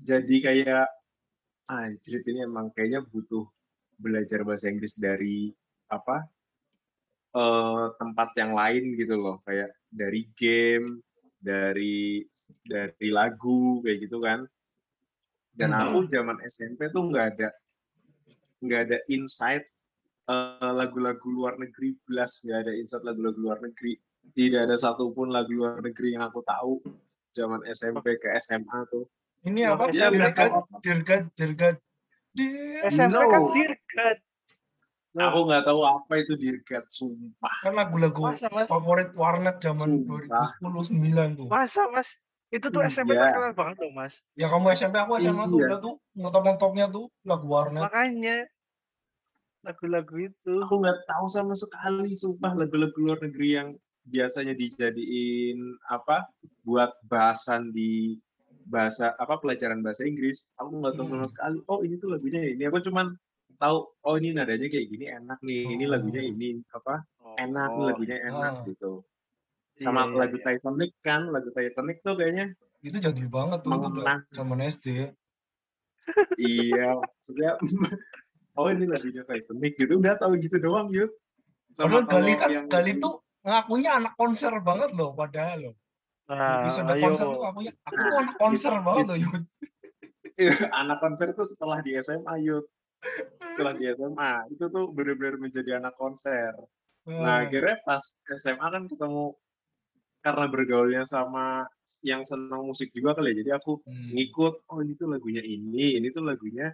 jadi 0.03 0.37
kayak 0.43 0.87
anjir 1.71 2.21
ini 2.27 2.43
emang 2.43 2.75
kayaknya 2.75 3.07
butuh 3.07 3.47
belajar 4.03 4.43
bahasa 4.43 4.67
Inggris 4.67 4.99
dari 4.99 5.55
apa 5.87 6.27
eh, 7.38 7.87
tempat 8.03 8.29
yang 8.35 8.53
lain 8.53 8.99
gitu 8.99 9.15
loh 9.15 9.38
kayak 9.47 9.71
dari 9.88 10.27
game 10.35 11.01
dari 11.38 12.27
dari 12.67 13.09
lagu 13.15 13.79
kayak 13.87 13.99
gitu 14.11 14.19
kan 14.23 14.43
dan 15.55 15.71
Hmm. 15.71 15.93
aku 15.93 16.09
zaman 16.11 16.38
SMP 16.49 16.91
tuh 16.91 17.12
nggak 17.12 17.27
ada 17.38 17.49
nggak 18.62 18.81
ada 18.91 18.99
insight 19.11 19.67
eh, 20.25 20.73
lagu-lagu 20.73 21.27
luar 21.27 21.57
negeri 21.57 21.99
belas 22.03 22.41
nggak 22.41 22.59
ada 22.61 22.73
insight 22.73 23.03
lagu-lagu 23.03 23.39
luar 23.39 23.59
negeri 23.59 23.99
tidak 24.33 24.71
ada 24.71 24.77
satupun 24.77 25.29
lagu 25.29 25.51
luar 25.51 25.79
negeri 25.79 26.15
yang 26.15 26.25
aku 26.25 26.43
tahu 26.43 26.79
zaman 27.33 27.65
SMP 27.67 28.17
ke 28.17 28.29
SMA 28.39 28.87
tuh 28.87 29.09
Ini 29.43 29.75
apa? 29.75 29.91
SMP 29.91 30.23
Dirgat, 30.23 30.35
kan- 30.39 30.55
dirgat, 30.79 31.23
dirgat. 31.35 31.77
Dir- 32.31 32.87
SMP 32.87 33.19
kan 33.19 33.43
No. 33.43 33.51
dirgat. 33.51 34.19
Loh, 35.13 35.25
Aku 35.29 35.39
nggak 35.45 35.63
tahu 35.67 35.81
apa 35.83 36.13
itu 36.17 36.39
dirgat, 36.39 36.87
sumpah. 36.89 37.51
Kan 37.61 37.75
lagu-lagu 37.75 38.23
favorit 38.65 39.11
warnet 39.13 39.59
zaman 39.59 40.07
Sumpah. 40.07 40.57
2010 40.63 41.35
tuh. 41.35 41.47
Masa 41.51 41.91
mas? 41.91 42.07
Itu 42.49 42.71
tuh 42.71 42.87
SMP 42.87 43.13
Iya. 43.13 43.35
terkenal 43.35 43.53
banget 43.53 43.77
loh 43.83 43.93
mas. 43.93 44.23
Ya 44.33 44.47
kamu 44.47 44.73
SMP, 44.73 44.95
aku 44.97 45.19
SMA 45.19 45.45
tuh 45.45 45.59
Iya. 45.59 45.67
udah 45.67 45.79
tuh 45.83 45.95
ngetop-ngetopnya 46.15 46.87
tuh 46.89 47.05
lagu 47.27 47.47
warnet. 47.51 47.83
Makanya 47.83 48.37
lagu-lagu 49.62 50.14
itu. 50.18 50.53
Aku 50.62 50.83
nggak 50.83 51.07
tahu 51.07 51.27
sama 51.27 51.55
sekali, 51.55 52.11
sumpah 52.12 52.53
lagu-lagu 52.55 52.94
luar 52.98 53.18
negeri 53.22 53.48
yang 53.57 53.68
biasanya 54.03 54.59
dijadiin 54.59 55.59
apa 55.87 56.27
buat 56.66 56.90
bahasan 57.07 57.70
di 57.70 58.18
bahasa 58.66 59.14
apa 59.16 59.38
pelajaran 59.38 59.83
bahasa 59.83 60.03
Inggris. 60.03 60.51
Aku 60.59 60.83
nggak 60.83 60.94
tahu 60.98 61.07
sama 61.11 61.25
Hmm. 61.25 61.31
sekali. 61.31 61.59
Oh 61.66 61.81
ini 61.83 61.94
tuh 61.98 62.11
lagunya 62.11 62.42
ini. 62.42 62.62
Aku 62.66 62.83
cuman 62.83 63.14
tahu. 63.59 63.87
Oh 64.03 64.14
ini 64.18 64.35
nadanya 64.35 64.66
kayak 64.66 64.87
gini 64.90 65.07
enak 65.07 65.38
nih. 65.40 65.64
Ini 65.79 65.85
Oh. 65.87 65.90
lagunya 65.94 66.22
ini 66.22 66.48
apa 66.70 67.07
enak 67.38 67.70
nih 67.72 67.85
lagunya 67.87 68.16
enak 68.22 68.53
Ah. 68.61 68.64
gitu. 68.66 68.92
Iya, 69.72 69.88
Sama 69.88 70.05
iya, 70.05 70.14
lagu 70.18 70.37
iya. 70.37 70.44
Titanic 70.44 70.90
kan, 71.01 71.22
lagu 71.33 71.48
Titanic 71.48 71.96
tuh 72.05 72.14
kayaknya 72.14 72.46
Itu 72.83 72.98
jadul 72.98 73.31
banget 73.31 73.62
tuh, 73.62 73.72
zaman 74.35 74.59
SD. 74.66 74.87
iya, 76.37 76.98
maksudnya 76.98 77.51
oh 78.55 78.67
ini 78.69 78.85
lagunya 78.85 79.23
Titanic 79.23 79.73
gitu. 79.77 79.93
Udah 79.97 80.15
tahu 80.17 80.37
gitu 80.37 80.57
doang, 80.59 80.88
yuk. 80.88 81.11
Padahal 81.73 82.05
Gali 82.05 82.33
kan, 82.37 82.49
yang- 82.49 82.69
Gali 82.69 82.97
tuh 82.97 83.21
ngakunya 83.43 83.91
anak 83.97 84.12
konser 84.15 84.53
banget 84.61 84.91
loh, 84.93 85.12
padahal 85.12 85.59
loh. 85.62 85.75
Nah, 86.29 86.62
episode 86.62 86.88
ayo. 86.88 87.03
konser 87.03 87.27
tuh 87.27 87.41
ngakunya, 87.41 87.73
aku 87.83 87.97
tuh 87.99 88.19
anak 88.19 88.37
konser 88.38 88.73
Itu- 88.73 88.85
banget 88.85 89.05
loh, 89.05 89.19
Yud. 89.19 89.43
anak 90.73 90.99
konser 90.99 91.27
itu 91.31 91.45
setelah 91.45 91.79
di 91.81 91.93
SMA 91.95 92.35
yuk 92.41 92.65
setelah 93.45 93.75
di 93.75 93.85
SMA 93.87 94.33
itu 94.49 94.65
tuh 94.67 94.88
benar-benar 94.91 95.37
menjadi 95.37 95.77
anak 95.77 95.93
konser 95.95 96.55
Ah. 97.03 97.19
nah 97.19 97.35
akhirnya 97.43 97.83
pas 97.83 98.01
SMA 98.31 98.62
kan 98.65 98.87
ketemu 98.87 99.35
karena 100.19 100.47
bergaulnya 100.47 101.03
sama 101.03 101.67
yang 102.01 102.23
senang 102.23 102.65
musik 102.65 102.95
juga 102.95 103.12
kali 103.12 103.35
ya 103.35 103.43
jadi 103.43 103.51
aku 103.59 103.83
Hmm. 103.83 104.15
ngikut 104.15 104.55
oh 104.65 104.79
ini 104.81 104.95
tuh 104.95 105.11
lagunya 105.11 105.43
ini 105.43 105.99
ini 105.99 106.09
tuh 106.09 106.23
lagunya 106.23 106.71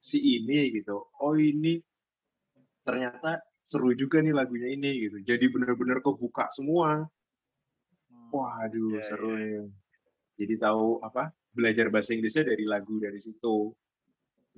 si 0.00 0.40
ini 0.40 0.72
gitu. 0.72 0.96
Oh 1.20 1.36
ini 1.36 1.76
ternyata 2.82 3.38
seru 3.60 3.92
juga 3.94 4.24
nih 4.24 4.32
lagunya 4.34 4.68
ini 4.72 4.90
gitu. 5.06 5.16
Jadi 5.22 5.44
benar-benar 5.52 6.00
kebuka 6.00 6.48
semua. 6.56 7.04
Waduh 8.32 8.98
Iya, 8.98 9.02
seru 9.04 9.30
iya. 9.36 9.60
nih. 9.60 9.70
Jadi 10.40 10.54
tahu 10.64 11.04
apa 11.04 11.30
belajar 11.52 11.86
bahasa 11.92 12.16
Inggrisnya 12.16 12.48
dari 12.48 12.64
lagu 12.64 12.96
dari 12.96 13.20
situ. 13.20 13.74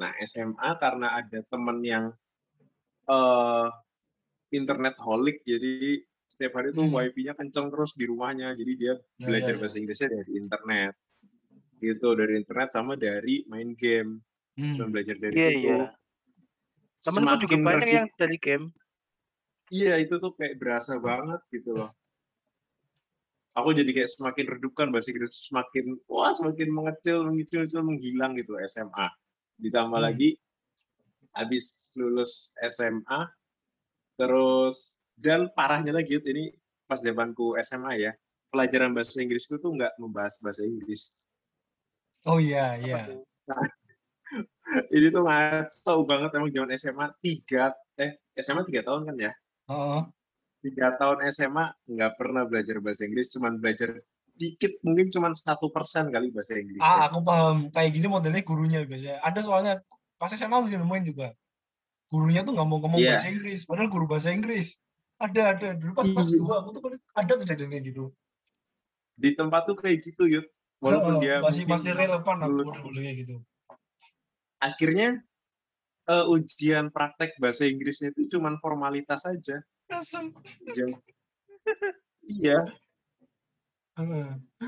Nah 0.00 0.12
SMA 0.22 0.70
karena 0.78 1.18
ada 1.20 1.40
temen 1.44 1.78
yang 1.83 2.05
eh 3.11 3.68
internet 4.52 4.94
holic 5.00 5.42
jadi 5.48 6.00
setiap 6.28 6.52
hari 6.61 6.72
tuh 6.72 6.88
Hmm. 6.88 6.96
wifi-nya 6.96 7.35
kenceng 7.37 7.68
terus 7.72 7.92
di 7.98 8.05
rumahnya. 8.09 8.55
Jadi 8.57 8.72
dia 8.78 8.94
Ya, 9.20 9.26
belajar 9.28 9.52
ya, 9.52 9.57
ya. 9.57 9.61
bahasa 9.61 9.76
Inggrisnya 9.81 10.09
dari 10.12 10.33
internet. 10.38 10.92
Gitu 11.83 12.09
dari 12.14 12.33
internet 12.38 12.68
sama 12.70 12.92
dari 12.94 13.42
main 13.50 13.74
game 13.74 14.22
Hmm. 14.62 14.79
cuma 14.79 14.87
belajar 14.94 15.16
dari 15.18 15.35
Iya, 15.35 15.48
situ 15.51 15.61
iya. 15.66 15.79
Temenku 17.03 17.35
juga 17.42 17.51
Semakin 17.51 17.61
banyak 17.66 17.88
yang 17.90 18.09
dari 18.14 18.37
game. 18.38 18.66
iya 19.75 19.98
itu 19.98 20.14
tuh 20.22 20.31
kayak 20.38 20.55
berasa 20.62 21.03
banget 21.03 21.42
gitu 21.51 21.75
loh 21.75 21.90
aku 23.53 23.75
jadi 23.75 23.90
kayak 23.90 24.11
semakin 24.14 24.46
redupkan 24.55 24.88
bahasa 24.94 25.11
Inggris 25.11 25.51
semakin 25.51 25.98
wah 26.07 26.31
semakin 26.31 26.68
mengecil 26.70 27.27
mengecil 27.27 27.66
mengecil, 27.66 27.83
menghilang 27.83 28.33
gitu 28.38 28.55
SMA 28.70 29.11
ditambah 29.59 29.98
Hmm. 29.98 30.07
lagi 30.07 30.38
habis 31.35 31.90
lulus 31.98 32.55
SMA 32.62 33.27
Terus 34.14 35.01
dan 35.16 35.48
parahnya 35.57 35.90
lagi 35.96 36.20
ini 36.20 36.53
pas 36.85 37.01
zamanku 37.01 37.57
SMA 37.64 37.96
ya, 37.96 38.12
pelajaran 38.53 38.92
bahasa 38.92 39.18
Inggrisku 39.18 39.57
tuh 39.57 39.72
nggak 39.72 39.96
membahas 39.96 40.37
bahasa 40.44 40.62
Inggris. 40.62 41.25
Oh 42.29 42.37
iya, 42.37 42.77
iya. 42.79 43.09
Ini 44.88 45.12
tuh 45.12 45.23
ngaco 45.29 45.95
banget 46.09 46.31
emang 46.33 46.51
zaman 46.53 46.71
SMA 46.81 47.07
tiga 47.21 47.77
eh 48.01 48.16
SMA 48.40 48.64
tiga 48.64 48.81
tahun 48.87 49.12
kan 49.12 49.16
ya? 49.21 49.33
Heeh. 49.68 50.01
Tiga 50.62 50.97
tahun 50.97 51.29
SMA 51.29 51.64
nggak 51.90 52.12
pernah 52.16 52.47
belajar 52.49 52.81
bahasa 52.81 53.05
Inggris, 53.05 53.35
cuman 53.35 53.61
belajar 53.61 54.01
dikit 54.33 54.81
mungkin 54.81 55.12
cuman 55.12 55.37
satu 55.37 55.68
persen 55.68 56.09
kali 56.09 56.33
bahasa 56.33 56.57
Inggris. 56.57 56.81
Ah, 56.81 57.11
aku 57.11 57.21
paham. 57.21 57.68
Kayak 57.68 57.90
gini 57.92 58.07
modelnya 58.09 58.40
gurunya 58.40 58.81
biasanya. 58.88 59.21
Ada 59.21 59.40
soalnya 59.45 59.73
pas 60.16 60.33
SMA 60.33 60.57
aku 60.57 60.73
nemuin 60.73 61.05
juga. 61.05 61.37
Gurunya 62.09 62.40
tuh 62.45 62.57
nggak 62.57 62.68
mau 62.68 62.81
ngomong 62.81 63.01
Iya. 63.01 63.16
bahasa 63.16 63.29
Inggris, 63.29 63.61
padahal 63.68 63.88
guru 63.92 64.07
bahasa 64.09 64.33
Inggris. 64.33 64.77
Ada, 65.21 65.42
ada. 65.57 65.68
Dulu 65.77 65.92
pas 65.92 66.09
kelas 66.09 66.29
Iya. 66.33 66.38
dua 66.40 66.55
aku 66.64 66.68
tuh 66.73 66.81
ada 67.12 67.33
kejadian 67.37 67.68
kayak 67.73 67.85
gitu. 67.92 68.05
Di 69.21 69.31
tempat 69.37 69.68
tuh 69.68 69.77
kayak 69.77 70.01
gitu 70.01 70.25
Yud. 70.25 70.47
Walaupun 70.83 71.21
Heeh, 71.21 71.23
dia 71.23 71.35
masih 71.45 71.62
masih 71.68 71.92
relevan 71.95 72.37
aku 72.42 72.90
kayak 72.97 73.16
gitu. 73.23 73.37
Akhirnya 74.62 75.18
eh, 76.07 76.27
ujian 76.31 76.94
praktek 76.94 77.35
bahasa 77.42 77.66
Inggrisnya 77.66 78.14
itu 78.14 78.38
cuman 78.38 78.62
formalitas 78.62 79.27
saja. 79.27 79.59
Iya, 82.22 82.64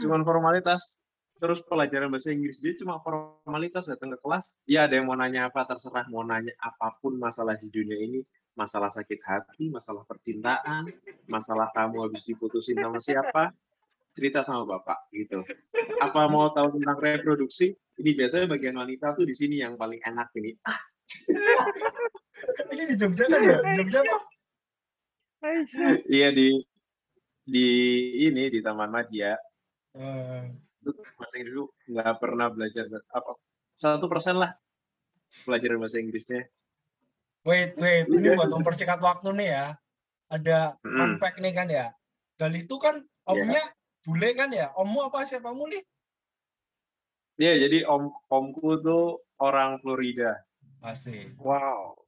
cuman 0.02 0.22
formalitas. 0.26 0.98
Terus 1.34 1.60
pelajaran 1.66 2.08
bahasa 2.14 2.30
Inggris 2.30 2.62
dia 2.62 2.78
cuma 2.78 3.02
formalitas 3.02 3.90
datang 3.90 4.14
ke 4.14 4.18
kelas. 4.22 4.58
Ya 4.70 4.86
ada 4.86 4.96
yang 4.96 5.10
mau 5.10 5.18
nanya 5.18 5.50
apa 5.50 5.66
terserah 5.66 6.06
mau 6.08 6.22
nanya 6.22 6.54
apa 6.62 6.94
pun 7.02 7.18
masalah 7.18 7.58
di 7.58 7.68
dunia 7.68 7.98
ini, 7.98 8.20
masalah 8.54 8.88
sakit 8.94 9.20
hati, 9.20 9.66
masalah 9.68 10.06
percintaan, 10.06 10.88
masalah 11.26 11.68
kamu 11.74 12.06
habis 12.06 12.22
diputusin 12.24 12.78
sama 12.78 13.02
siapa, 13.02 13.50
cerita 14.14 14.40
sama 14.40 14.62
bapak 14.64 15.10
gitu. 15.10 15.42
Apa 15.98 16.26
mau 16.26 16.48
tahu 16.48 16.78
tentang 16.78 16.96
reproduksi? 16.96 17.74
Ini 17.94 18.10
biasanya 18.14 18.46
bagian 18.48 18.74
wanita 18.74 19.14
tuh 19.14 19.26
di 19.26 19.34
sini 19.34 19.58
yang 19.58 19.74
paling 19.74 19.98
enak 20.00 20.30
ini. 20.34 20.54
Ini 22.70 22.82
di 22.90 22.96
Jogja 22.96 23.24
kan 23.26 23.40
ya? 23.40 23.58
Di 23.60 23.72
Jogja 23.78 23.98
apa? 24.02 24.18
Iya 26.08 26.28
di 26.32 26.48
di 27.44 27.66
ini 28.24 28.48
di 28.48 28.58
Taman 28.58 28.88
Madya 28.88 29.36
Eh, 29.94 30.42
itu 30.80 30.90
bahasa 31.14 31.36
Inggris 31.38 31.54
tuh 31.54 31.68
nggak 31.86 32.16
pernah 32.18 32.48
belajar 32.50 32.88
apa 33.12 33.36
satu 33.72 34.08
persen 34.08 34.40
lah 34.40 34.56
pelajaran 35.44 35.78
bahasa 35.78 36.00
Inggrisnya. 36.00 36.48
wait, 37.44 37.76
wait. 37.76 38.08
Ini 38.08 38.32
Udah. 38.32 38.36
buat 38.40 38.50
mempersingkat 38.50 38.98
waktu 38.98 39.28
nih 39.36 39.48
ya. 39.52 39.66
Ada 40.32 40.58
fun 40.80 41.14
Mm. 41.14 41.18
fact 41.20 41.38
nih 41.38 41.52
kan 41.52 41.68
ya. 41.68 41.86
Gali 42.34 42.64
itu 42.64 42.74
kan 42.80 43.04
omnya 43.22 43.62
bule 44.04 44.28
kan 44.36 44.52
ya? 44.52 44.70
Ommu 44.76 45.08
apa 45.08 45.24
siapamu 45.24 45.66
nih? 45.68 45.82
Iya 47.34 47.66
jadi 47.66 47.82
om 47.90 48.14
omku 48.30 48.78
tuh 48.78 49.24
orang 49.42 49.82
Florida. 49.82 50.38
Masih. 50.78 51.34
Wow. 51.40 51.98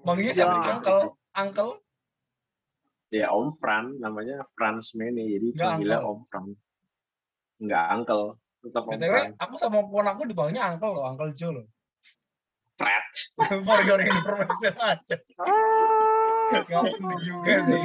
Manggilnya 0.00 0.32
siapa? 0.32 0.56
Ya. 0.64 0.72
Uncle? 0.72 1.00
Uncle? 1.36 1.72
Ya 3.10 3.26
Om 3.34 3.50
Fran 3.58 3.98
namanya 3.98 4.46
Franz 4.54 4.94
Mene 4.94 5.26
jadi 5.26 5.50
Nggak 5.52 5.66
panggilnya. 5.66 5.98
Om 6.00 6.18
Fran. 6.30 6.44
Nggak 7.60 7.84
uncle 7.92 8.24
tetap 8.62 8.82
Om 8.86 8.92
BTW, 8.96 9.10
Fran. 9.12 9.30
aku 9.36 9.54
sama 9.58 9.78
pon 9.84 10.06
aku 10.08 10.22
dipanggilnya 10.24 10.64
Uncle 10.70 10.92
loh, 10.96 11.04
Uncle 11.04 11.34
Joe 11.34 11.52
loh. 11.60 11.66
Fred. 12.80 13.08
For 13.68 13.80
your 13.84 14.00
information 14.00 14.72
aja. 14.80 15.16
Ah, 15.44 16.64
Gak 16.64 16.82
penting 16.96 17.20
juga 17.20 17.54
sih. 17.68 17.82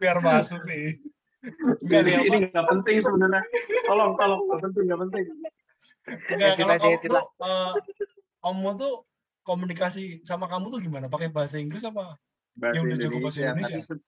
Biar 0.00 0.24
masuk 0.24 0.64
sih. 0.64 0.96
Enggak 1.38 2.02
Ini 2.02 2.12
ini 2.26 2.38
nggak 2.50 2.66
penting 2.66 2.96
sebenarnya. 2.98 3.42
Tolong 3.86 4.18
tolong 4.18 4.40
nggak 4.50 4.60
penting 4.68 4.82
nggak 4.90 5.00
penting. 5.06 5.24
Enggak, 6.34 6.52
kalau 6.58 6.74
kamu 6.74 6.94
edit 6.98 7.08
tuh, 7.08 7.14
lah. 7.14 7.24
kamu 8.42 8.68
tuh 8.74 8.94
komunikasi 9.46 10.02
sama 10.26 10.50
kamu 10.50 10.66
tuh 10.74 10.80
gimana? 10.82 11.06
Pakai 11.06 11.30
bahasa 11.30 11.56
Inggris 11.62 11.86
apa? 11.86 12.18
Bahasa 12.58 12.82
udah 12.82 12.96
jago 12.98 13.22
bahasa 13.22 13.38
Indonesia. 13.38 13.54
Indonesia. 13.54 13.70
Tapi 13.70 13.80
se- 13.80 14.06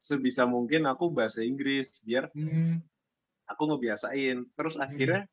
sebisa 0.00 0.42
mungkin 0.48 0.88
aku 0.88 1.12
bahasa 1.12 1.44
Inggris 1.44 2.00
biar 2.02 2.32
Hmm, 2.32 2.80
aku 3.46 3.62
ngebiasain. 3.68 4.48
Terus 4.56 4.80
akhirnya 4.80 5.28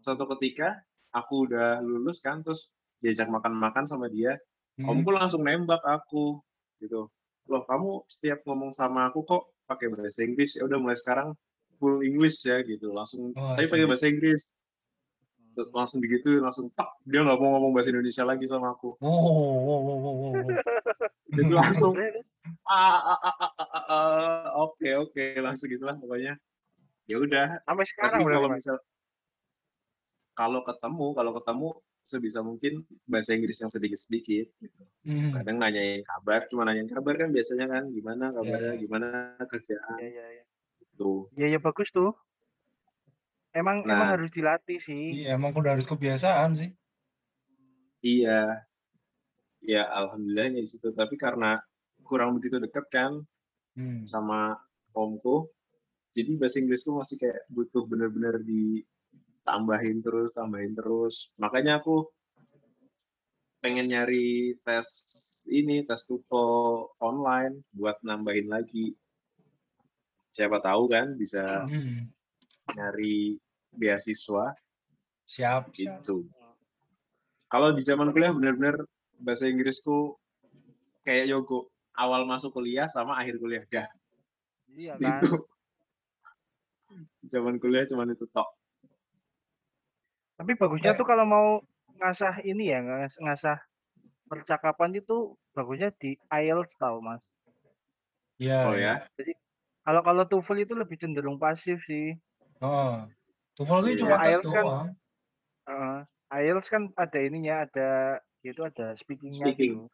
suatu 0.00 0.24
ketika 0.38 0.80
aku 1.10 1.50
udah 1.50 1.82
lulus 1.82 2.22
kan, 2.22 2.46
terus 2.46 2.70
diajak 3.02 3.26
makan-makan 3.26 3.90
sama 3.90 4.06
dia, 4.06 4.38
hmm. 4.78 4.86
omku 4.86 5.10
langsung 5.10 5.42
nembak 5.42 5.82
aku 5.82 6.38
gitu. 6.78 7.10
Loh 7.50 7.62
kamu 7.66 8.06
setiap 8.06 8.46
ngomong 8.46 8.70
sama 8.70 9.10
aku 9.10 9.26
kok 9.26 9.50
pakai 9.70 9.86
bahasa 9.94 10.26
Inggris? 10.26 10.58
Ya 10.58 10.66
udah 10.66 10.82
mulai 10.82 10.98
sekarang 10.98 11.38
full 11.78 12.02
English 12.02 12.42
ya 12.42 12.58
gitu. 12.66 12.90
Langsung 12.90 13.30
Oh, 13.38 13.54
tapi 13.54 13.70
pakai 13.70 13.86
bahasa 13.86 14.10
Inggris. 14.10 14.50
Terus 15.54 15.70
Langsung 15.70 16.02
begitu, 16.02 16.42
langsung 16.42 16.66
tak 16.74 16.90
dia 17.06 17.22
nggak 17.22 17.38
mau 17.38 17.58
ngomong 17.58 17.70
bahasa 17.74 17.94
Indonesia 17.94 18.26
lagi 18.26 18.50
sama 18.50 18.74
aku. 18.74 18.98
Wow, 18.98 19.06
wow, 19.06 19.54
wow, 19.62 19.80
wow, 19.86 19.98
wow, 20.02 20.14
wow. 20.34 20.48
Jadi 21.30 21.52
langsung 21.54 21.94
ah, 22.66 22.98
ah, 23.14 23.20
ah, 23.22 23.34
ah, 23.38 23.52
ah, 23.54 23.84
ah, 23.86 24.42
oke 24.66 24.90
oke 25.06 25.24
langsung 25.38 25.70
gitulah 25.70 25.94
pokoknya. 25.98 26.34
Ya 27.06 27.18
udah, 27.18 27.58
Sampai 27.66 27.86
tapi 27.86 27.90
sekarang 27.90 28.20
berarti, 28.22 28.38
kalau 28.38 28.48
misal 28.54 28.76
kalau 30.38 30.60
ketemu 30.62 31.06
kalau 31.18 31.32
ketemu 31.34 31.68
sebisa 32.02 32.40
mungkin 32.40 32.80
bahasa 33.04 33.32
Inggris 33.32 33.58
yang 33.58 33.68
sedikit-sedikit 33.68 34.46
gitu. 34.56 34.82
Hmm. 35.04 35.32
kadang 35.32 35.56
nanyain 35.56 36.02
kabar 36.02 36.44
cuma 36.48 36.64
nanyain 36.64 36.86
kabar 36.86 37.14
kan 37.16 37.30
biasanya 37.30 37.66
kan 37.66 37.84
gimana 37.88 38.32
kabarnya 38.32 38.74
Iya. 38.74 38.80
gimana 38.80 39.08
kerjaan 39.42 39.96
Iya, 39.96 40.08
iya, 40.08 40.26
iya. 40.34 40.44
gitu 40.80 41.28
Iya, 41.34 41.46
iya 41.48 41.58
bagus 41.58 41.88
tuh. 41.88 42.12
Emang 43.50 43.82
emang 43.82 44.06
Nah. 44.06 44.10
harus 44.14 44.30
dilatih 44.30 44.78
sih. 44.78 45.22
Iya, 45.22 45.34
emang 45.34 45.50
udah 45.52 45.74
harus 45.74 45.84
kebiasaan 45.84 46.54
sih. 46.56 46.70
iya 48.00 48.64
ya 49.60 49.84
alhamdulillahnya 49.92 50.64
di 50.64 50.68
situ 50.68 50.88
tapi 50.90 51.20
karena 51.20 51.60
kurang 52.00 52.32
begitu 52.36 52.56
dekat 52.56 52.88
kan 52.88 53.20
Hmm. 53.70 54.02
sama 54.02 54.58
omku 54.92 55.46
jadi 56.10 56.34
bahasa 56.36 56.58
Inggrisku 56.58 56.90
masih 56.90 57.16
kayak 57.16 57.46
butuh 57.46 57.86
bener-bener 57.86 58.42
ditambahin 59.50 59.98
terus 59.98 60.30
tambahin 60.30 60.78
terus 60.78 61.26
makanya 61.34 61.82
aku 61.82 62.06
pengen 63.58 63.90
nyari 63.90 64.54
tes 64.62 64.86
ini 65.50 65.82
tes 65.82 66.06
TOEFL 66.06 66.94
online 67.02 67.66
buat 67.74 67.98
nambahin 68.06 68.46
lagi 68.46 68.94
siapa 70.30 70.62
tahu 70.62 70.86
kan 70.86 71.18
bisa 71.18 71.66
Hmm. 71.66 72.06
nyari 72.78 73.34
beasiswa 73.74 74.54
Siap. 75.26 75.74
siap. 75.74 75.98
gitu 75.98 76.30
kalau 77.50 77.74
di 77.74 77.82
zaman 77.82 78.14
kuliah 78.14 78.30
bener-bener 78.30 78.86
bahasa 79.18 79.50
Inggrisku 79.50 80.14
kayak 81.02 81.26
Yogo 81.26 81.74
awal 81.98 82.22
masuk 82.22 82.54
kuliah 82.54 82.86
sama 82.86 83.18
akhir 83.18 83.42
kuliah 83.42 83.66
dah 83.66 83.90
Iya 84.70 84.94
kan. 84.94 85.18
itu 85.26 85.42
zaman 87.26 87.58
kuliah 87.58 87.82
cuman 87.90 88.14
itu 88.14 88.30
tok 88.30 88.46
Tapi 90.40 90.56
bagusnya 90.56 90.96
tuh 90.96 91.04
kalau 91.04 91.28
mau 91.28 91.46
ngasah 92.00 92.40
ini 92.40 92.72
ya, 92.72 92.80
ngas- 92.80 93.20
ngasah 93.20 93.60
percakapan 94.24 94.96
itu 94.96 95.36
bagusnya 95.52 95.92
di 96.00 96.16
IELTS 96.32 96.80
tahu, 96.80 97.04
Mas. 97.04 97.20
Iya. 98.40 98.58
oh 98.64 98.72
iya. 98.72 99.04
ya 99.20 99.36
Kalau 99.84 100.00
kalau 100.00 100.24
TOEFL 100.24 100.64
itu 100.64 100.72
lebih 100.72 100.96
cenderung 100.96 101.36
pasif 101.36 101.76
sih. 101.84 102.16
Oh. 102.64 103.04
TOEFL 103.52 103.84
itu 103.84 103.90
Iya. 103.92 104.00
cuma 104.00 104.16
tes 104.16 104.28
IELTS 104.32 104.48
kan- 104.48 104.64
doang. 104.64 104.88
Heeh. 105.68 105.98
IELTS 106.40 106.68
kan 106.72 106.82
ada 106.96 107.18
ininya, 107.20 107.54
ada 107.68 107.88
itu 108.40 108.64
ada 108.64 108.96
speakingnya 108.96 109.44
Speaking. 109.44 109.76
gitu. 109.76 109.92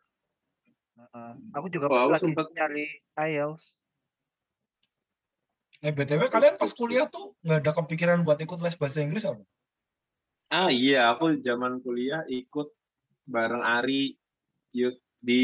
Heeh. 0.95 1.31
Aku 1.59 1.67
juga 1.67 1.91
Oh, 1.91 2.07
aku 2.07 2.15
lagi 2.15 2.23
sempet- 2.23 2.55
nyari 2.55 2.87
IELTS. 3.19 3.83
Eh, 5.83 5.91
BTW 5.91 6.31
kalian 6.31 6.55
pas 6.55 6.71
kuliah 6.71 7.11
tuh 7.11 7.35
nggak 7.43 7.67
ada 7.67 7.73
kepikiran 7.75 8.23
buat 8.23 8.39
ikut 8.39 8.63
les 8.63 8.79
bahasa 8.79 9.03
Inggris 9.03 9.27
apa? 9.27 9.43
Ah 10.53 10.71
iya 10.71 11.11
aku 11.15 11.43
zaman 11.43 11.83
kuliah 11.83 12.23
ikut 12.31 12.71
bareng 13.27 13.63
Ari 13.67 14.15
yut 14.71 14.97
di 15.19 15.43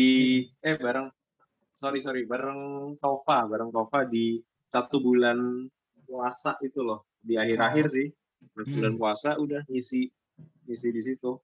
eh 0.62 0.76
bareng 0.78 1.10
sorry 1.74 1.98
sorry 1.98 2.22
bareng 2.22 2.94
Tova 3.02 3.48
bareng 3.50 3.74
Tova 3.74 4.06
di 4.06 4.38
satu 4.70 5.02
bulan 5.02 5.66
puasa 6.06 6.54
itu 6.62 6.80
loh 6.86 7.02
di 7.18 7.34
akhir-akhir 7.34 7.86
sih 7.90 8.08
Pas 8.42 8.66
Hmm. 8.66 8.74
bulan 8.74 8.94
puasa 8.98 9.38
udah 9.38 9.62
ngisi 9.70 10.10
ngisi 10.66 10.88
di 10.90 11.02
situ 11.02 11.38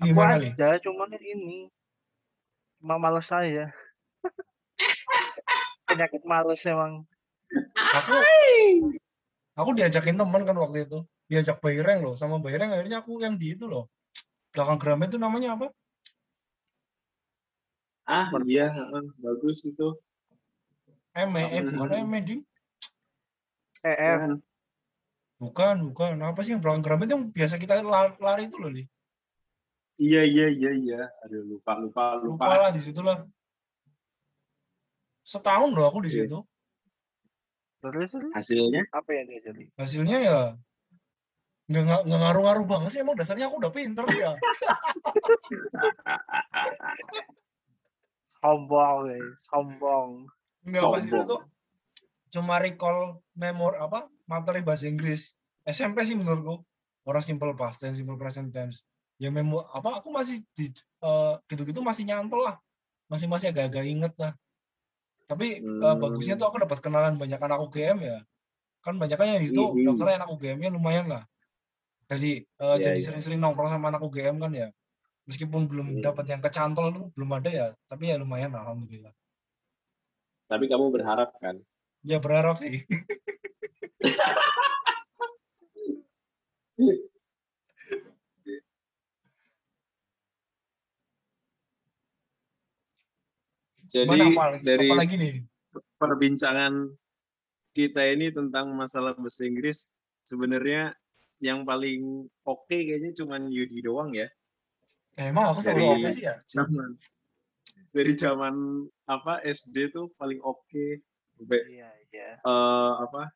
Aku 0.00 0.08
Gimana 0.16 0.40
nih? 0.40 0.56
cuman 0.56 1.12
ini 1.20 1.68
cuma 2.80 2.96
males 2.96 3.28
saya. 3.28 3.68
Penyakit 5.84 6.24
males 6.24 6.64
emang. 6.64 7.04
Aku 7.76 8.12
aku 9.60 9.70
diajakin 9.76 10.16
teman 10.16 10.48
kan 10.48 10.56
waktu 10.56 10.88
itu. 10.88 11.04
Diajak 11.30 11.62
Bayreng 11.62 12.02
loh, 12.02 12.18
sama 12.18 12.42
Bayreng 12.42 12.74
akhirnya 12.74 13.06
aku 13.06 13.22
yang 13.22 13.38
di 13.38 13.54
itu 13.54 13.70
loh. 13.70 13.86
Belakang 14.50 14.82
Gramet 14.82 15.14
itu 15.14 15.18
namanya 15.22 15.54
apa? 15.54 15.70
Ah 18.02 18.26
iya, 18.42 18.66
heeh, 18.74 19.04
bagus 19.22 19.62
itu. 19.62 19.94
Eh 21.14 21.22
Hmm. 21.22 21.70
bukan 21.70 21.90
Eme, 21.94 22.18
ding. 22.26 22.42
EF. 23.86 24.18
Kan. 24.18 24.32
Bukan, 25.38 25.76
bukan. 25.94 26.18
Apa 26.18 26.42
sih 26.42 26.50
yang 26.50 26.58
belakang 26.58 26.82
Gramet 26.82 27.08
yang 27.14 27.30
biasa 27.30 27.62
kita 27.62 27.78
lari, 27.78 28.18
lari 28.18 28.50
itu 28.50 28.58
loh, 28.58 28.74
Li? 28.74 28.82
Iya 30.02 30.26
iya 30.26 30.46
iya 30.50 30.70
iya. 30.74 31.00
Aduh 31.22 31.46
lupa 31.46 31.78
lupa 31.78 32.18
lupa. 32.18 32.42
Lupa 32.50 32.58
lah 32.58 32.70
di 32.74 32.82
situ 32.82 32.98
lah. 33.06 33.22
Setahun 35.22 35.70
loh 35.70 35.86
aku 35.86 36.02
di 36.02 36.10
Iya. 36.10 36.26
situ. 36.26 36.38
Terus 37.80 38.08
terus 38.12 38.32
Hasilnya 38.34 38.82
apa 38.90 39.10
yang 39.14 39.30
dia 39.30 39.40
jadi? 39.46 39.64
Hasilnya 39.78 40.18
ya 40.20 40.38
nggak 41.70 42.02
nggak 42.02 42.20
ngaruh-ngaruh 42.20 42.66
banget 42.66 42.90
sih 42.90 43.00
emang 43.00 43.14
dasarnya 43.14 43.46
aku 43.46 43.62
udah 43.62 43.70
pinter 43.70 44.02
ya 44.10 44.34
Sombong, 48.40 48.96
guys. 49.06 49.36
Sombong. 49.46 50.10
nggak 50.60 50.82
pas 50.82 51.00
itu 51.00 51.16
tuh 51.24 51.40
cuma 52.30 52.60
recall 52.60 53.16
memor 53.32 53.72
apa 53.76 54.06
materi 54.28 54.60
bahasa 54.60 54.84
Inggris 54.84 55.32
SMP 55.64 56.04
sih 56.04 56.12
menurutku 56.12 56.60
orang 57.04 57.24
simple 57.24 57.56
past 57.56 57.80
tense 57.80 57.96
simple 57.96 58.20
present 58.20 58.52
tense 58.52 58.84
ya 59.16 59.32
memo 59.32 59.64
apa 59.66 60.00
aku 60.00 60.12
masih 60.12 60.44
di 60.52 60.68
eh, 61.00 61.34
gitu-gitu 61.48 61.80
masih 61.80 62.04
nyantol 62.04 62.44
lah 62.44 62.56
masih 63.08 63.24
masih 63.24 63.50
agak-agak 63.50 63.88
inget 63.88 64.12
lah 64.20 64.32
tapi 65.24 65.58
eh, 65.58 65.64
Hmm. 65.64 65.96
bagusnya 65.96 66.36
tuh 66.36 66.52
aku 66.52 66.60
dapat 66.60 66.78
kenalan 66.84 67.16
banyak 67.16 67.40
anak 67.40 67.58
UGM 67.64 67.98
ya 68.04 68.18
kan 68.80 69.00
banyak 69.00 69.16
kan 69.16 69.26
yang 69.26 69.40
di 69.40 69.48
situ 69.48 69.64
Mhm. 69.64 69.84
dokternya 69.92 70.16
anak 70.24 70.28
UGM-nya 70.32 70.70
lumayan 70.72 71.08
lah 71.08 71.24
jadi 72.10 72.42
eh, 72.42 72.74
Iya, 72.74 72.90
jadi 72.90 72.98
iya. 72.98 73.06
sering-sering 73.06 73.38
nongkrong 73.38 73.70
sama 73.70 73.94
anak 73.94 74.02
UGM 74.02 74.42
kan 74.42 74.50
ya 74.50 74.68
meskipun 75.30 75.70
belum 75.70 75.86
Hmm. 75.98 76.02
dapat 76.02 76.26
yang 76.26 76.42
kecantol 76.42 76.90
itu 76.90 77.02
belum 77.14 77.30
ada 77.38 77.50
ya 77.50 77.66
tapi 77.86 78.10
ya 78.10 78.18
lumayan 78.18 78.50
lah 78.50 78.66
alhamdulillah 78.66 79.14
tapi 80.50 80.66
kamu 80.66 80.90
berharap 80.90 81.30
kan? 81.38 81.62
ya 82.02 82.18
berharap 82.18 82.58
sih 82.58 82.82
Jadi 93.90 94.06
Mana 94.06 94.30
apa 94.30 94.62
dari 94.62 94.86
apa 94.86 95.02
lagi 95.02 95.14
nih 95.18 95.34
perbincangan 95.98 96.94
kita 97.74 98.06
ini 98.14 98.30
tentang 98.30 98.70
masalah 98.70 99.18
bahasa 99.18 99.42
Inggris 99.42 99.90
sebenarnya 100.22 100.94
yang 101.40 101.64
paling 101.64 102.28
oke 102.44 102.68
kayaknya 102.68 103.16
cuman 103.16 103.48
Yudi 103.48 103.80
doang 103.80 104.12
ya. 104.12 104.28
Eh, 105.16 105.28
emang 105.32 105.52
aku 105.52 105.64
selalu 105.64 105.80
Dari- 105.80 105.92
oke 105.96 106.08
sih 106.12 106.24
ya. 106.28 106.36
Zaman 106.46 106.96
dari 107.90 108.12
zaman 108.14 108.54
apa 109.10 109.42
SD 109.42 109.90
tuh 109.90 110.12
paling 110.14 110.38
oke. 110.44 111.00
Sampai 111.40 111.60
Iya, 111.66 111.90
iya. 112.12 112.30
eh, 112.38 112.92
apa 113.00 113.32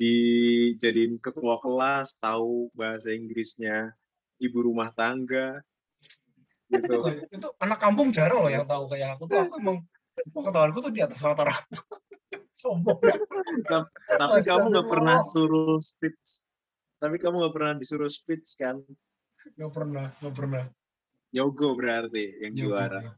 dijadiin 0.00 1.20
ketua 1.20 1.60
kelas 1.60 2.16
tahu 2.16 2.72
bahasa 2.72 3.12
Inggrisnya 3.12 3.92
ibu 4.40 4.64
rumah 4.64 4.88
tangga 4.96 5.60
gitu. 6.72 7.04
Itu 7.28 7.48
anak 7.60 7.78
kampung 7.78 8.08
jarang 8.10 8.40
loh 8.40 8.50
yang 8.50 8.64
tahu 8.64 8.88
kayak 8.88 9.20
aku 9.20 9.28
tuh. 9.28 9.44
Aku 9.44 9.60
emang 9.60 9.84
pengetahuanku 10.32 10.78
tuh 10.80 10.92
di 10.92 11.04
atas 11.04 11.20
rata-rata. 11.20 11.60
Sombong. 12.60 13.00
Tapi 14.08 14.38
kamu 14.44 14.72
nggak 14.72 14.88
pernah 14.88 15.20
suruh 15.24 15.80
speech 15.84 16.48
tapi 17.00 17.16
kamu 17.16 17.34
nggak 17.40 17.54
pernah 17.56 17.72
disuruh 17.74 18.12
speech 18.12 18.54
kan? 18.54 18.76
Nggak 19.56 19.72
pernah 19.72 20.06
nggak 20.20 20.34
pernah. 20.36 20.64
Yogo 21.32 21.72
berarti 21.74 22.24
yang 22.44 22.52
Ya, 22.54 22.60
juara. 22.66 23.00
gue. 23.00 23.14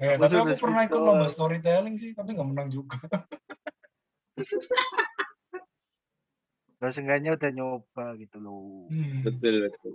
eh, 0.00 0.16
Aku 0.16 0.22
tapi 0.24 0.34
aku 0.40 0.54
pernah 0.58 0.82
ikut 0.84 1.00
lomba 1.00 1.28
storytelling 1.28 1.96
sih 1.96 2.10
tapi 2.12 2.34
nggak 2.34 2.48
menang 2.50 2.68
juga. 2.72 2.98
Terus 6.74 6.92
seenggaknya 6.98 7.38
udah 7.38 7.50
nyoba 7.54 8.06
gitu 8.20 8.36
loh. 8.42 8.90
Hmm. 8.90 9.22
betul 9.24 9.54
betul. 9.70 9.94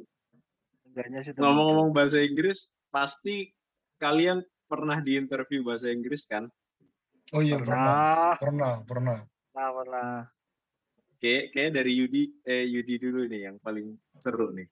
Seenggaknya 0.85 1.19
sudah 1.27 1.39
ngomong-ngomong 1.43 1.89
bahasa 1.93 2.17
Inggris 2.17 2.73
pasti 2.89 3.53
kalian 4.01 4.41
pernah 4.65 4.97
diinterview 4.97 5.61
bahasa 5.61 5.91
Inggris 5.91 6.25
kan? 6.25 6.49
Oh 7.29 7.45
iya 7.45 7.61
pernah. 7.61 8.37
pernah, 8.37 8.37
pernah 8.41 8.73
pernah. 8.85 9.17
Pernah, 9.53 9.69
pernah. 9.75 10.09
Kayak 11.19 11.51
kayak 11.51 11.71
dari 11.75 11.91
Yudi 11.99 12.23
eh 12.47 12.63
Yudi 12.65 12.95
dulu 12.95 13.27
nih 13.27 13.51
yang 13.51 13.55
paling 13.59 13.93
seru 14.17 14.55
nih. 14.55 14.67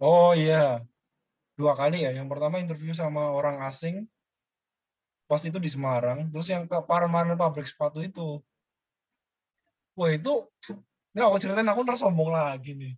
Oh 0.00 0.32
iya. 0.36 0.84
Dua 1.56 1.76
kali 1.76 2.04
ya. 2.04 2.12
Yang 2.12 2.28
pertama 2.32 2.60
interview 2.60 2.92
sama 2.92 3.32
orang 3.32 3.60
asing. 3.68 4.08
Pas 5.28 5.40
itu 5.44 5.56
di 5.56 5.68
Semarang. 5.68 6.28
Terus 6.32 6.48
yang 6.48 6.64
ke 6.68 6.76
Parmanan 6.84 7.36
pabrik 7.36 7.68
sepatu 7.68 8.00
itu. 8.00 8.40
Wah 9.96 10.12
itu 10.12 10.48
ini 11.12 11.20
aku 11.20 11.36
ceritain 11.42 11.68
aku 11.68 11.84
ntar 11.84 12.00
sombong 12.00 12.32
lagi 12.32 12.72
nih. 12.76 12.94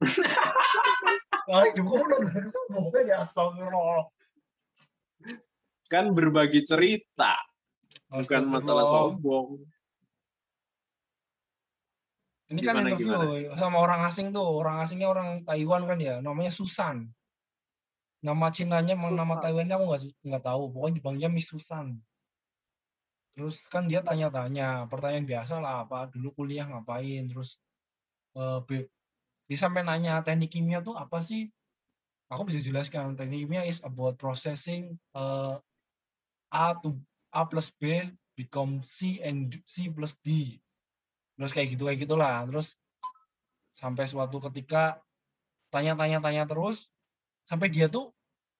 Kali 1.50 1.70
juga 1.74 2.06
udah 2.06 2.18
sombongnya 2.46 3.00
di 3.02 3.12
astagfirullah. 3.14 4.06
Kan 5.90 6.14
berbagi 6.14 6.62
cerita. 6.62 7.34
Bukan 8.06 8.46
masalah 8.46 8.86
sombong 8.86 9.58
Ini 12.50 12.60
kan 12.66 12.82
Gimana, 12.82 12.90
interview 12.90 13.14
sama 13.54 13.78
orang 13.78 14.00
asing 14.10 14.34
tuh, 14.34 14.42
orang 14.42 14.82
asingnya 14.82 15.06
orang 15.06 15.46
Taiwan 15.46 15.86
kan 15.86 15.98
ya, 16.02 16.18
namanya 16.18 16.50
Susan. 16.50 17.06
Nama 18.26 18.46
Cinanya 18.50 18.98
sama 18.98 19.14
nama 19.14 19.38
Susan. 19.38 19.42
Taiwannya 19.46 19.74
aku 19.78 19.84
nggak 19.86 20.02
nggak 20.26 20.44
tahu, 20.44 20.62
pokoknya 20.74 20.94
dipanggilnya 20.98 21.30
Miss 21.30 21.46
Susan. 21.46 22.02
Terus 23.38 23.54
kan 23.70 23.86
dia 23.86 24.02
tanya-tanya, 24.02 24.90
pertanyaan 24.90 25.30
biasa 25.30 25.62
lah, 25.62 25.86
apa 25.86 26.10
dulu 26.10 26.34
kuliah 26.42 26.66
ngapain, 26.66 27.30
terus 27.30 27.62
be- 28.66 28.90
dia 29.46 29.58
sampai 29.58 29.86
nanya 29.86 30.18
teknik 30.26 30.50
kimia 30.50 30.82
tuh 30.82 30.98
apa 30.98 31.22
sih? 31.22 31.46
Aku 32.34 32.50
bisa 32.50 32.58
jelaskan, 32.58 33.14
teknik 33.14 33.46
kimia 33.46 33.62
is 33.62 33.78
about 33.86 34.18
processing 34.18 34.98
eh, 35.14 35.54
A 36.50 36.74
to 36.82 36.98
A 37.30 37.46
plus 37.46 37.70
B 37.70 38.10
become 38.34 38.82
C 38.82 39.22
and 39.22 39.54
C 39.62 39.86
plus 39.86 40.18
D 40.18 40.58
terus 41.40 41.56
kayak 41.56 41.72
gitu 41.72 41.88
kayak 41.88 42.04
gitulah. 42.04 42.44
Terus 42.44 42.76
sampai 43.72 44.04
suatu 44.04 44.44
ketika 44.52 45.00
tanya-tanya-tanya 45.72 46.44
terus 46.44 46.84
sampai 47.48 47.72
dia 47.72 47.88
tuh 47.88 48.12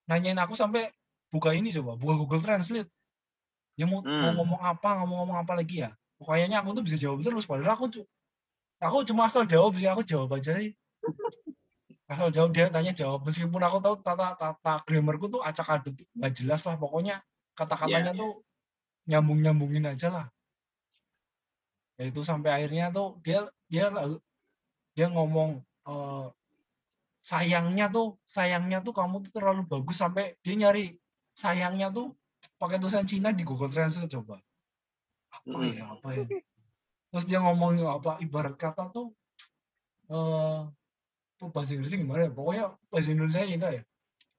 nanyain 0.08 0.40
aku 0.40 0.56
sampai 0.56 0.88
buka 1.28 1.52
ini 1.52 1.68
coba 1.76 2.00
buka 2.00 2.14
Google 2.16 2.40
Translate. 2.40 2.88
Dia 3.76 3.84
mau, 3.84 4.00
mau 4.00 4.08
Hmm. 4.08 4.32
ngomong 4.40 4.60
apa 4.64 4.88
ngomong 5.04 5.16
ngomong 5.28 5.38
apa 5.44 5.52
lagi 5.60 5.84
ya? 5.84 5.92
Pokoknya 6.16 6.64
aku 6.64 6.72
tuh 6.72 6.84
bisa 6.88 6.96
jawab 6.96 7.20
terus 7.20 7.44
padahal 7.44 7.76
aku 7.76 7.86
cu- 7.92 8.08
aku 8.80 9.04
cuma 9.04 9.28
asal 9.28 9.44
jawab 9.44 9.76
sih 9.76 9.84
aku 9.84 10.00
jawab 10.00 10.40
aja 10.40 10.56
sih. 10.56 10.72
Asal 12.08 12.32
jawab 12.32 12.50
dia 12.56 12.72
tanya 12.72 12.96
jawab. 12.96 13.28
Meskipun 13.28 13.60
aku 13.60 13.78
tahu 13.84 13.94
tata 14.00 14.34
tata 14.40 14.72
grammarku 14.88 15.28
tuh 15.28 15.44
acak 15.44 15.68
aduk 15.68 15.94
nggak 16.16 16.32
jelas 16.32 16.64
lah. 16.64 16.80
Pokoknya 16.80 17.20
kata-katanya 17.52 18.12
Iya, 18.12 18.16
iya. 18.16 18.20
tuh 18.24 18.30
nyambung 19.08 19.38
nyambungin 19.44 19.84
aja 19.84 20.08
lah 20.12 20.26
ya 22.00 22.08
itu 22.08 22.24
sampai 22.24 22.50
akhirnya 22.56 22.88
tuh 22.88 23.20
dia 23.20 23.44
dia 23.68 23.92
dia 24.96 25.06
ngomong 25.12 25.60
eh, 25.84 26.26
sayangnya 27.20 27.92
tuh 27.92 28.16
sayangnya 28.24 28.80
tuh 28.80 28.96
kamu 28.96 29.20
tuh 29.28 29.32
terlalu 29.36 29.68
bagus 29.68 30.00
sampai 30.00 30.32
dia 30.40 30.56
nyari 30.56 30.96
sayangnya 31.36 31.92
tuh 31.92 32.16
pakai 32.56 32.80
tulisan 32.80 33.04
Cina 33.04 33.36
di 33.36 33.44
Google 33.44 33.68
Translate 33.68 34.08
coba. 34.16 34.40
Apa 35.28 35.60
ya 35.68 35.92
apa 35.92 36.08
ya? 36.16 36.24
Terus 37.12 37.24
dia 37.28 37.44
ngomong 37.44 37.84
apa 37.84 38.16
ibarat 38.24 38.56
kata 38.56 38.88
tuh 38.88 39.12
eh 40.08 40.60
tuh 41.36 41.48
bahasa 41.52 41.76
Inggrisnya 41.76 42.00
gimana 42.00 42.28
ya? 42.28 42.32
Pokoknya 42.32 42.64
bahasa 42.88 43.08
Indonesia 43.12 43.44
enggak 43.44 43.72
ya. 43.76 43.82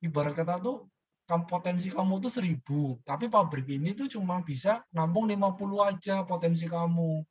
Ibarat 0.02 0.34
kata 0.34 0.58
tuh 0.66 0.90
kamu 1.30 1.46
potensi 1.46 1.88
kamu 1.94 2.20
tuh 2.20 2.32
seribu 2.34 3.00
tapi 3.08 3.32
pabrik 3.32 3.64
ini 3.72 3.96
tuh 3.96 4.12
cuma 4.12 4.44
bisa 4.44 4.84
nampung 4.92 5.32
50 5.32 5.48
aja 5.80 6.28
potensi 6.28 6.68
kamu 6.68 7.24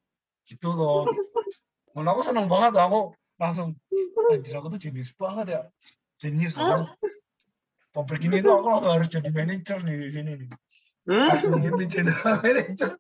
gitu 0.50 0.74
loh. 0.74 1.06
Mana 1.94 2.10
aku 2.10 2.26
seneng 2.26 2.50
banget 2.50 2.74
aku 2.74 3.14
langsung 3.38 3.78
anjir 4.34 4.58
aku 4.58 4.74
tuh 4.74 4.80
jenius 4.82 5.14
banget 5.14 5.46
ya. 5.54 5.60
Jenius 6.18 6.58
aku. 6.58 6.90
Pabrik 7.94 8.26
ini 8.26 8.42
tuh 8.42 8.58
aku 8.58 8.66
langsung 8.66 8.92
harus 8.94 9.06
jadi 9.06 9.30
manajer 9.30 9.78
nih 9.86 9.94
di 9.94 10.10
sini 10.10 10.32
nih. 10.34 10.50
Langsung 11.06 11.62
jadi 11.62 11.84
general 11.86 12.34
manager. 12.42 12.90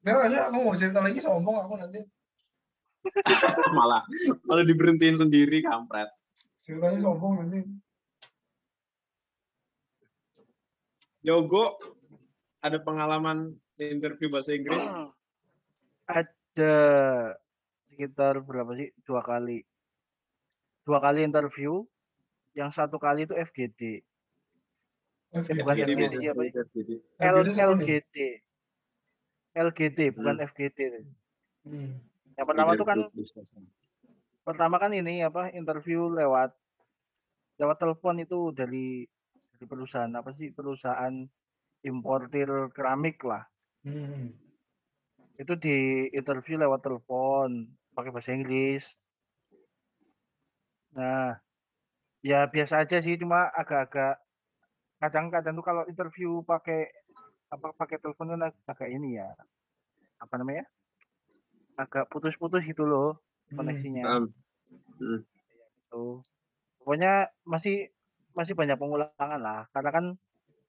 Nah, 0.00 0.16
aku 0.48 0.58
mau 0.64 0.72
cerita 0.72 1.04
lagi 1.04 1.20
sombong 1.20 1.60
aku 1.60 1.76
nanti. 1.76 2.00
Malah 3.72 4.04
malah 4.44 4.64
diberhentiin 4.64 5.16
sendiri 5.16 5.64
kampret. 5.64 6.08
Ceritanya 6.64 7.00
sombong 7.00 7.44
nanti 7.44 7.64
Yogo 11.20 11.76
ada 12.60 12.80
pengalaman 12.80 13.52
interview 13.76 14.32
bahasa 14.32 14.56
Inggris? 14.56 14.80
Ada 16.08 16.74
sekitar 17.88 18.40
berapa 18.40 18.72
sih? 18.76 18.88
Dua 19.04 19.20
kali. 19.20 19.64
Dua 20.84 20.98
kali 20.98 21.22
interview. 21.22 21.84
Yang 22.56 22.70
satu 22.76 22.96
kali 22.98 23.24
itu 23.28 23.34
FGD 23.36 24.02
Eh, 25.30 25.46
iya. 25.46 25.62
bukan 25.62 25.76
FGD, 25.78 26.26
apa 26.26 26.42
ya? 26.42 26.52
FGD. 26.66 26.90
LGD 27.22 28.16
LGD 29.54 29.98
bukan 30.18 30.36
FGD 30.42 30.78
Hmm. 31.60 32.00
yang 32.34 32.46
pertama 32.48 32.72
tuh 32.72 32.88
kan 32.88 32.98
pertama 34.42 34.80
kan 34.80 34.90
ini 34.90 35.20
apa 35.20 35.52
interview 35.52 36.08
lewat 36.08 36.56
lewat 37.60 37.76
telepon 37.76 38.16
itu 38.16 38.48
dari 38.50 39.04
dari 39.60 39.68
perusahaan 39.68 40.08
apa 40.16 40.32
sih 40.32 40.48
perusahaan 40.56 41.12
importir 41.84 42.48
keramik 42.72 43.20
lah 43.28 43.44
Hmm. 43.84 44.32
itu 45.36 45.52
di 45.56 46.08
interview 46.12 46.56
lewat 46.60 46.80
telepon 46.80 47.68
pakai 47.92 48.08
bahasa 48.12 48.32
Inggris 48.32 48.96
nah 50.96 51.36
ya 52.24 52.48
biasa 52.48 52.84
aja 52.88 53.04
sih 53.04 53.20
cuma 53.20 53.52
agak-agak 53.52 54.20
kadang-kadang 54.96 55.56
tuh 55.56 55.64
kalau 55.64 55.84
interview 55.88 56.40
pakai 56.44 56.88
apa 57.52 57.72
pakai 57.76 58.00
telepon 58.00 58.32
kan 58.36 58.48
ag- 58.48 58.64
agak 58.64 58.88
ini 58.88 59.20
ya 59.20 59.32
apa 60.20 60.34
namanya 60.40 60.64
agak 61.76 62.08
putus-putus 62.08 62.64
gitu 62.64 62.84
loh 62.88 63.20
Hmm. 63.52 63.60
koneksinya 63.60 64.04
Paham. 64.08 64.24
gitu. 64.96 66.24
Pokoknya 66.80 67.28
masih 67.44 67.92
masih 68.36 68.54
banyak 68.54 68.78
pengulangan 68.78 69.40
lah 69.40 69.66
karena 69.74 69.90
kan 69.90 70.04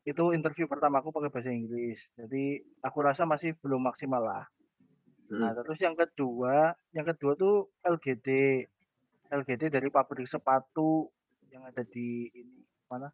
itu 0.02 0.34
interview 0.34 0.66
pertama 0.66 0.98
aku 0.98 1.14
pakai 1.14 1.30
bahasa 1.30 1.54
Inggris. 1.54 2.10
Jadi 2.18 2.58
aku 2.82 2.98
rasa 3.06 3.22
masih 3.30 3.54
belum 3.62 3.86
maksimal 3.86 4.22
lah. 4.22 4.46
Nah, 5.32 5.54
Hmm. 5.54 5.64
terus 5.64 5.80
yang 5.80 5.94
kedua, 5.96 6.74
yang 6.92 7.06
kedua 7.06 7.38
tuh 7.38 7.70
LGD. 7.86 8.28
LGD 9.32 9.72
dari 9.72 9.88
pabrik 9.88 10.28
sepatu 10.28 11.08
yang 11.54 11.64
ada 11.64 11.86
di 11.88 12.28
ini 12.36 12.66
mana? 12.90 13.08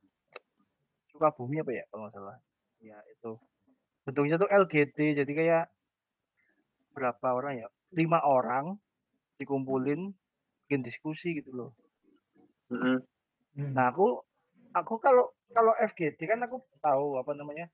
Sukabumi 1.11 1.61
apa 1.61 1.71
ya 1.75 1.83
kalau 1.91 2.07
nggak 2.07 2.15
salah. 2.15 2.37
Ya, 2.81 2.97
itu. 3.11 3.37
Bentuknya 4.07 4.39
tuh 4.39 4.49
LGD. 4.49 4.97
Jadi 5.21 5.31
kayak 5.35 5.69
berapa 6.95 7.27
orang 7.35 7.61
ya? 7.61 7.67
Lima 7.93 8.23
orang 8.23 8.79
dikumpulin 9.37 10.15
bikin 10.65 10.81
diskusi 10.81 11.37
gitu 11.37 11.53
loh. 11.53 11.71
Hmm. 12.73 13.03
Hmm. 13.53 13.71
Nah, 13.77 13.93
aku 13.93 14.25
aku 14.79 14.99
kalau 14.99 15.33
kalau 15.49 15.73
FGD 15.73 16.19
kan 16.27 16.39
aku 16.43 16.61
tahu 16.79 17.17
apa 17.17 17.31
namanya. 17.33 17.67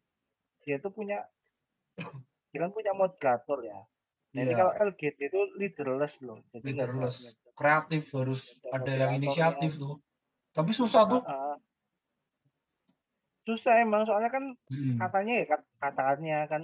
Dia 0.64 0.80
tuh 0.80 0.94
punya 0.94 1.24
dia 2.50 2.60
kan 2.62 2.72
punya 2.72 2.94
moderator 2.94 3.60
ya. 3.66 3.82
Nah, 4.34 4.42
ini 4.42 4.54
Iya. 4.54 4.60
kalau 4.66 4.74
LGD 4.90 5.20
itu 5.30 5.40
leaderless 5.58 6.18
loh. 6.26 6.42
Jadi 6.50 6.74
Leaderless. 6.74 7.18
kreatif 7.54 8.10
harus 8.18 8.42
ada 8.74 8.90
yang 8.90 9.12
inisiatif 9.18 9.78
tuh. 9.78 10.02
Tapi 10.54 10.74
susah 10.74 11.06
tuh. 11.06 11.22
Ah, 11.26 11.54
ah. 11.54 11.58
Susah 13.44 13.84
emang 13.84 14.08
soalnya 14.08 14.32
kan 14.32 14.56
Hmm. 14.72 14.98
katanya 14.98 15.34
ya 15.44 15.46
kat- 15.52 15.70
katakannya 15.78 16.40
kan 16.48 16.64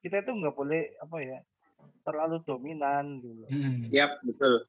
kita 0.00 0.24
itu 0.24 0.30
nggak 0.32 0.56
boleh 0.56 0.96
apa 1.04 1.16
ya 1.20 1.38
terlalu 2.02 2.40
dominan 2.48 3.20
gitu 3.20 3.44
loh. 3.44 3.48
Hmm. 3.52 3.84
Yap, 3.92 4.24
betul. 4.24 4.64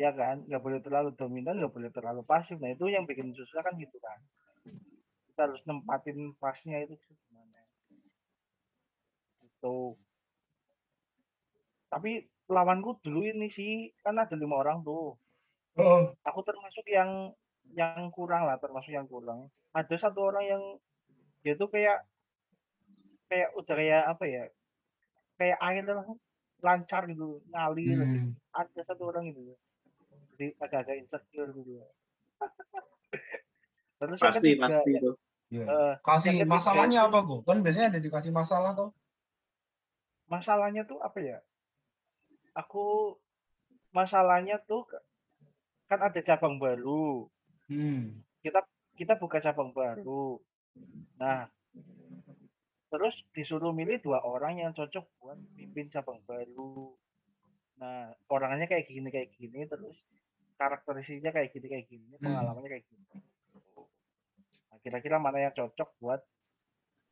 Ya 0.00 0.16
kan 0.16 0.40
nggak 0.48 0.62
boleh 0.64 0.80
terlalu 0.80 1.12
dominan 1.12 1.60
nggak 1.60 1.74
boleh 1.76 1.92
terlalu 1.92 2.24
pasif. 2.24 2.56
Nah 2.56 2.72
itu 2.72 2.88
yang 2.88 3.04
bikin 3.04 3.36
susah 3.36 3.60
kan 3.60 3.76
gitu 3.76 4.00
kan. 4.00 4.16
Kita 5.28 5.40
harus 5.44 5.60
nempatin 5.68 6.32
pasnya 6.40 6.80
itu 6.88 6.96
gimana. 7.04 7.60
Itu 9.44 10.00
tapi 11.92 12.24
lawanku 12.48 13.02
dulu 13.04 13.28
ini 13.28 13.52
sih 13.52 13.92
kan 14.00 14.16
ada 14.16 14.32
lima 14.32 14.56
orang 14.64 14.80
tuh. 14.80 15.20
Oh. 15.78 16.02
aku 16.26 16.40
termasuk 16.42 16.82
yang 16.90 17.30
yang 17.76 18.10
kurang 18.10 18.48
lah 18.48 18.56
termasuk 18.56 18.96
yang 18.96 19.04
kurang. 19.04 19.52
Ada 19.76 20.08
satu 20.08 20.32
orang 20.32 20.44
yang 20.48 20.62
dia 21.44 21.60
tuh 21.60 21.68
kayak 21.68 22.08
kayak 23.28 23.52
udah 23.52 23.74
kayak 23.76 24.02
apa 24.08 24.24
ya 24.26 24.44
kayak 25.36 25.58
air 25.60 25.84
lah 25.84 26.08
lancar 26.64 27.04
gitu 27.04 27.44
ngalir. 27.52 28.00
Hmm. 28.00 28.32
ada 28.56 28.80
satu 28.82 29.12
orang 29.12 29.28
itu 29.28 29.52
agak-agak 30.56 30.96
insecure 30.98 31.50
gitu 31.52 31.72
terus 34.00 34.16
yang 34.16 34.26
Pasti, 34.26 34.48
ketiga, 34.50 34.64
pasti 34.64 34.90
ya, 34.90 35.00
itu. 35.00 35.12
Iya. 35.50 35.64
eh, 35.66 35.94
Kasih 36.00 36.28
yang 36.30 36.38
ketiga 36.40 36.52
masalahnya 36.54 36.98
itu- 36.98 37.08
apa, 37.10 37.18
Go? 37.20 37.36
Kan 37.42 37.58
biasanya 37.60 37.86
ada 37.90 38.00
dikasih 38.00 38.32
masalah 38.32 38.70
tuh. 38.72 38.90
masalahnya 40.26 40.86
tuh 40.86 41.02
apa 41.02 41.18
ya 41.18 41.38
aku 42.52 43.18
masalahnya 43.90 44.62
tuh 44.62 44.86
kan 45.84 45.98
ada 46.00 46.22
cabang 46.22 46.56
baru 46.56 47.26
Hmm. 47.66 48.22
kita 48.94 49.18
buka 49.18 49.38
cabang 49.38 49.70
baru 49.70 50.38
nah 51.18 51.50
terus 52.88 53.14
disuruh 53.30 53.70
milih 53.70 53.98
dua 53.98 54.22
orang 54.22 54.58
yang 54.58 54.70
cocok 54.70 55.02
buat 55.18 55.38
pimpin 55.54 55.90
cabang 55.90 56.22
baru 56.22 56.94
nah 57.74 58.14
orangnya 58.26 58.66
kayak 58.66 58.86
gini 58.86 59.10
kayak 59.10 59.34
gini 59.34 59.66
terus 59.66 59.98
karakteristiknya 60.60 61.32
kayak 61.32 61.56
gini 61.56 61.66
kayak 61.72 61.86
gini 61.88 62.04
Hmm. 62.12 62.20
pengalamannya 62.20 62.68
kayak 62.68 62.84
gini. 62.84 63.04
Nah, 64.68 64.78
kira-kira 64.84 65.16
mana 65.16 65.40
yang 65.40 65.56
cocok 65.56 65.88
buat 65.96 66.20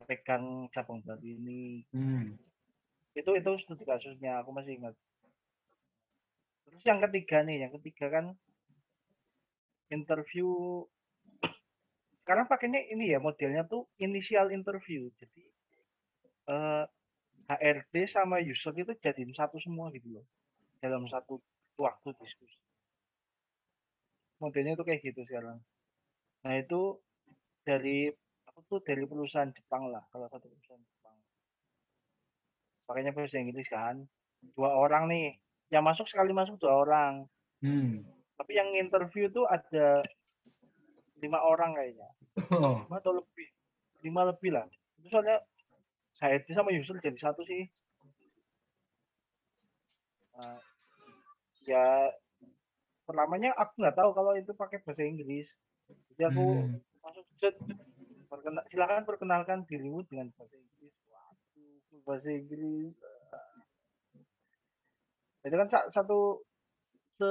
pegang 0.05 0.69
cabang 0.71 1.01
baru 1.01 1.25
ini? 1.25 1.81
Hmm. 1.97 2.37
itu 3.19 3.35
itu 3.35 3.51
studi 3.67 3.83
kasusnya 3.83 4.39
aku 4.39 4.55
masih 4.55 4.79
ingat. 4.79 4.95
Terus 6.71 6.83
yang 6.87 7.03
ketiga 7.03 7.43
nih 7.43 7.67
yang 7.67 7.73
ketiga 7.81 8.07
kan 8.15 8.25
interview. 9.91 10.47
Sekarang 12.23 12.47
pakainya 12.47 12.79
ini 12.95 13.11
ya 13.11 13.19
modelnya 13.19 13.67
tuh 13.67 13.91
initial 13.99 14.55
interview. 14.55 15.11
Jadi 15.19 15.43
eh, 16.47 16.85
HRD 17.51 18.07
sama 18.07 18.39
user 18.39 18.71
itu 18.77 18.95
jadiin 19.03 19.35
satu 19.35 19.59
semua 19.59 19.91
gitu 19.91 20.21
loh. 20.21 20.25
Dalam 20.79 21.11
satu 21.11 21.43
waktu 21.75 22.15
diskusi 22.23 22.68
modelnya 24.39 24.79
tuh 24.79 24.87
kayak 24.87 25.03
gitu 25.03 25.23
sekarang. 25.27 25.59
Nah 26.47 26.53
itu 26.55 26.99
dari 27.67 28.11
aku 28.47 28.61
tuh 28.67 28.81
dari 28.83 29.05
perusahaan 29.05 29.51
Jepang 29.51 29.91
lah 29.91 30.03
kalau 30.11 30.27
satu 30.31 30.47
perusahaan 30.47 30.83
Jepang. 30.83 31.17
Pakainya 32.89 33.13
bahasa 33.13 33.39
Inggris 33.39 33.69
kan 33.69 34.07
dua 34.55 34.71
orang 34.71 35.11
nih 35.11 35.35
yang 35.69 35.85
masuk 35.85 36.07
sekali 36.07 36.31
masuk 36.33 36.57
dua 36.63 36.87
orang. 36.87 37.27
Hmm. 37.59 38.07
tapi 38.39 38.55
yang 38.55 38.71
interview 38.79 39.27
tuh 39.35 39.43
ada 39.51 39.99
lima 41.19 41.43
orang 41.43 41.75
kayaknya. 41.75 42.07
Oh. 42.55 42.87
lima 42.87 43.03
atau 43.03 43.19
lebih 43.19 43.51
lima 44.07 44.31
lebih 44.31 44.55
lah. 44.55 44.63
Itu 45.03 45.11
soalnya 45.11 45.43
HRD 46.23 46.55
sama 46.55 46.71
user 46.71 47.03
jadi 47.03 47.19
satu 47.19 47.43
sih. 47.43 47.67
Nah, 50.39 50.63
ya 51.67 52.15
pertamanya 53.09 53.57
aku 53.57 53.73
nggak 53.81 53.97
tahu 53.97 54.11
kalau 54.13 54.33
itu 54.37 54.53
pakai 54.53 54.85
bahasa 54.85 55.03
Inggris. 55.03 55.49
Jadi 56.13 56.23
aku 56.29 56.45
Hmm. 56.69 56.77
masuk 57.01 57.25
set 57.41 57.57
perkena, 58.29 58.61
silakan 58.69 59.09
perkenalkan 59.09 59.59
dirimu 59.65 60.05
dengan 60.05 60.29
bahasa 60.37 60.61
Inggris. 60.61 60.93
Waduh 61.09 62.01
bahasa 62.05 62.29
Inggris. 62.29 62.93
Itu 65.41 65.55
kan 65.57 65.69
sa- 65.73 65.89
satu 65.89 66.45
se 67.17 67.31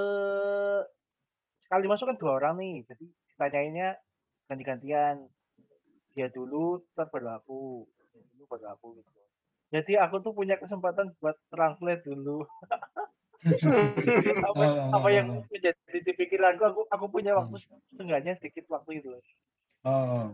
sekali 1.67 1.85
masuk 1.85 2.09
kan 2.09 2.17
dua 2.17 2.31
orang 2.41 2.55
nih. 2.57 2.75
Jadi 2.89 3.05
ditanyainnya 3.29 3.89
ganti-gantian. 4.49 5.15
Dia 6.17 6.27
dulu 6.33 6.81
ntar 6.97 7.07
baru 7.13 7.37
aku. 7.37 7.85
Dia 8.09 8.25
dulu 8.33 8.43
baru 8.49 8.65
aku 8.73 8.87
gitu. 8.97 9.11
Jadi 9.67 9.93
aku 9.99 10.15
tuh 10.25 10.33
punya 10.33 10.55
kesempatan 10.57 11.13
buat 11.21 11.37
translate 11.53 12.01
dulu 12.07 12.47
apa, 14.49 14.63
Ah, 14.65 14.89
apa 14.97 15.09
yang 15.13 15.45
menjadi 15.45 15.77
di 16.01 16.13
pikiranku 16.17 16.63
aku 16.65 16.81
aku 16.89 17.05
punya 17.07 17.37
waktu 17.37 17.61
setengahnya 17.93 18.33
sedikit 18.41 18.65
waktu 18.73 19.01
itu 19.01 19.13
Oh. 19.85 20.33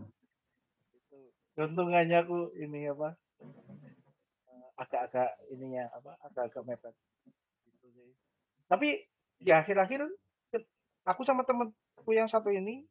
Keuntungannya 1.54 2.18
aku 2.26 2.50
ini 2.58 2.90
apa 2.90 3.14
eh, 3.44 4.68
agak-agak 4.80 5.30
ininya 5.54 5.86
apa 5.94 6.18
agak-agak 6.26 6.64
mepet 6.66 6.94
gitu 7.68 7.86
sih. 7.94 8.10
Tapi 8.66 9.06
di 9.38 9.50
akhir-akhir 9.52 10.08
aku 11.04 11.22
sama 11.22 11.44
temenku 11.46 12.10
yang 12.10 12.26
satu 12.26 12.50
ini, 12.50 12.82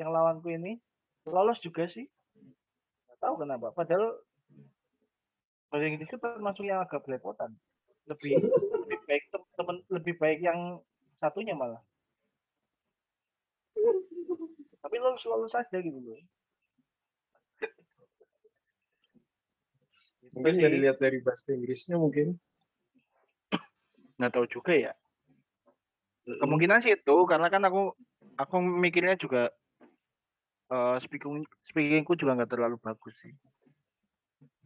yang 0.00 0.10
lawanku 0.10 0.50
ini 0.50 0.80
lolos 1.28 1.60
juga 1.62 1.86
sih. 1.86 2.08
Gak 3.06 3.18
tahu 3.22 3.44
kenapa. 3.44 3.70
Padahal 3.76 4.18
bahasa 5.68 5.84
Inggris 5.84 6.08
itu 6.08 6.18
termasuk 6.18 6.64
yang 6.64 6.80
agak 6.82 7.04
belepotan. 7.04 7.54
Lebih 8.08 8.40
lebih 10.08 10.24
baik 10.24 10.40
yang 10.40 10.80
satunya 11.20 11.52
malah. 11.52 11.84
Tapi 14.80 14.96
lolos 14.96 15.20
lolos 15.28 15.52
saja 15.52 15.76
gitu 15.84 16.00
loh. 16.00 16.16
Gitu 20.24 20.32
Mungkin 20.32 20.52
nggak 20.56 20.72
dilihat 20.72 20.96
dari 20.96 21.20
bahasa 21.20 21.52
Inggrisnya 21.52 22.00
mungkin. 22.00 22.40
nggak 24.18 24.34
tahu 24.34 24.50
juga 24.50 24.74
ya 24.74 24.92
Kemungkinan 26.26 26.82
sih 26.82 26.98
itu 26.98 27.16
karena 27.30 27.46
kan 27.54 27.62
aku 27.62 27.94
aku 28.34 28.56
mikirnya 28.58 29.14
juga 29.14 29.52
eh 30.68 30.96
speaking 31.04 31.46
speakingku 31.68 32.18
juga 32.18 32.36
nggak 32.36 32.50
terlalu 32.52 32.76
bagus 32.80 33.16
sih. 33.20 33.32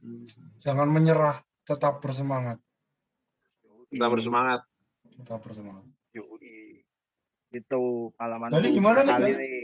Hmm. 0.02 0.26
Jangan 0.62 0.90
menyerah, 0.90 1.38
tetap 1.62 2.02
bersemangat. 2.02 2.58
Kita 3.92 4.10
bersemangat. 4.10 4.66
Yoi. 6.12 6.80
Itu 7.52 8.12
pengalaman. 8.16 8.48
Tadi 8.48 8.68
gimana 8.72 9.00
nih, 9.04 9.12
kali 9.12 9.30
nih? 9.36 9.60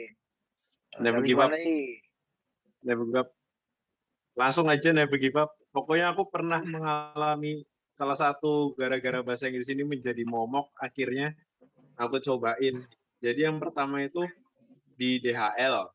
Never 1.01 1.21
give 1.25 1.41
up. 1.41 1.51
nih? 1.53 2.03
Never 2.85 3.05
give 3.09 3.19
up. 3.25 3.29
Langsung 4.37 4.69
aja 4.71 4.93
never 4.93 5.17
give 5.19 5.35
up. 5.35 5.51
Pokoknya 5.73 6.13
aku 6.13 6.29
pernah 6.31 6.61
mengalami 6.63 7.65
salah 7.99 8.15
satu 8.15 8.73
gara-gara 8.79 9.25
bahasa 9.25 9.51
Inggris 9.51 9.69
ini 9.73 9.83
menjadi 9.83 10.23
momok. 10.23 10.71
Akhirnya 10.79 11.35
aku 11.99 12.23
cobain. 12.23 12.87
Jadi 13.19 13.41
yang 13.45 13.59
pertama 13.59 14.05
itu 14.05 14.23
di 14.95 15.19
DHL. 15.19 15.91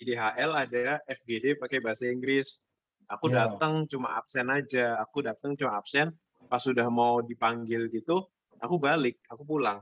Di 0.00 0.02
DHL 0.08 0.50
ada 0.56 0.98
FGD 1.04 1.60
pakai 1.60 1.78
bahasa 1.84 2.08
Inggris. 2.08 2.64
Aku 3.04 3.28
Ya. 3.28 3.44
datang 3.44 3.84
cuma 3.84 4.16
absen 4.16 4.48
aja. 4.48 4.96
Aku 5.04 5.20
datang 5.20 5.52
cuma 5.52 5.76
absen. 5.76 6.08
Pas 6.48 6.60
sudah 6.60 6.88
mau 6.88 7.20
dipanggil 7.20 7.88
gitu, 7.88 8.24
aku 8.60 8.76
balik, 8.78 9.18
aku 9.30 9.42
pulang. 9.46 9.80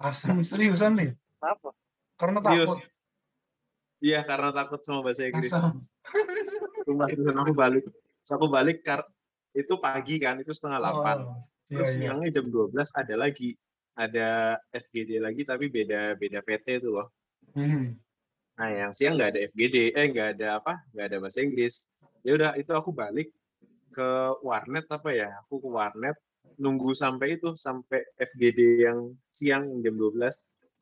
Asam 0.00 0.40
seriusan 0.44 0.96
nih. 0.96 1.10
Apa? 1.44 1.76
Karena 2.16 2.40
takut. 2.40 2.80
Iya, 4.00 4.24
karena 4.24 4.48
takut 4.52 4.80
sama 4.80 5.04
bahasa 5.04 5.28
Inggris. 5.28 5.52
Asam. 5.52 5.76
Rumah 6.88 7.06
dan 7.12 7.36
aku 7.36 7.52
balik. 7.52 7.84
Terus 7.84 8.32
aku 8.32 8.46
balik 8.48 8.80
kar 8.80 9.04
itu 9.52 9.74
pagi 9.76 10.16
kan, 10.16 10.40
itu 10.40 10.52
setengah 10.56 10.80
delapan. 10.80 11.18
Oh, 11.24 11.36
iya, 11.68 11.76
Terus 11.76 11.90
iya. 11.96 11.98
siangnya 12.08 12.28
jam 12.32 12.46
12 12.48 12.72
ada 12.96 13.14
lagi. 13.16 13.50
Ada 14.00 14.56
FGD 14.72 15.20
lagi 15.20 15.44
tapi 15.44 15.68
beda 15.68 16.16
beda 16.16 16.40
PT 16.40 16.80
itu 16.80 16.88
loh. 16.88 17.12
Hmm. 17.52 17.98
Nah, 18.56 18.68
yang 18.72 18.92
siang 18.92 19.16
nggak 19.20 19.36
ada 19.36 19.40
FGD, 19.52 19.76
eh 19.96 20.06
nggak 20.12 20.28
ada 20.36 20.60
apa? 20.60 20.80
nggak 20.92 21.06
ada 21.10 21.16
bahasa 21.20 21.40
Inggris. 21.44 21.88
Ya 22.24 22.36
udah, 22.36 22.50
itu 22.56 22.72
aku 22.72 22.92
balik 22.92 23.32
ke 23.92 24.08
warnet 24.44 24.86
apa 24.88 25.10
ya? 25.12 25.28
Aku 25.44 25.60
ke 25.60 25.68
warnet 25.68 26.16
nunggu 26.56 26.96
sampai 26.96 27.38
itu 27.38 27.54
sampai 27.54 28.02
FGD 28.18 28.86
yang 28.86 29.14
siang 29.30 29.84
jam 29.84 29.94
12. 29.94 30.16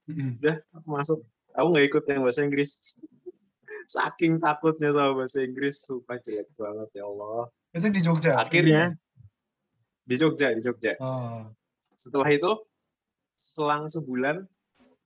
Hmm. 0.08 0.40
Udah, 0.40 0.56
aku 0.72 0.88
masuk. 0.88 1.18
Aku 1.56 1.66
nggak 1.74 1.86
ikut 1.90 2.04
yang 2.08 2.22
bahasa 2.24 2.40
Inggris. 2.46 3.02
Saking 3.94 4.40
takutnya 4.40 4.92
sama 4.92 5.24
bahasa 5.24 5.44
Inggris, 5.44 5.84
sumpah 5.84 6.20
jelek 6.20 6.48
banget 6.56 6.88
ya 6.96 7.04
Allah. 7.08 7.48
Itu 7.72 7.88
di 7.88 8.00
Jogja. 8.00 8.32
Akhirnya 8.36 8.96
di 10.08 10.16
Jogja, 10.16 10.56
di 10.56 10.62
Jogja. 10.64 10.96
Oh. 11.00 11.48
Setelah 11.96 12.28
itu 12.32 12.52
selang 13.36 13.88
sebulan 13.88 14.44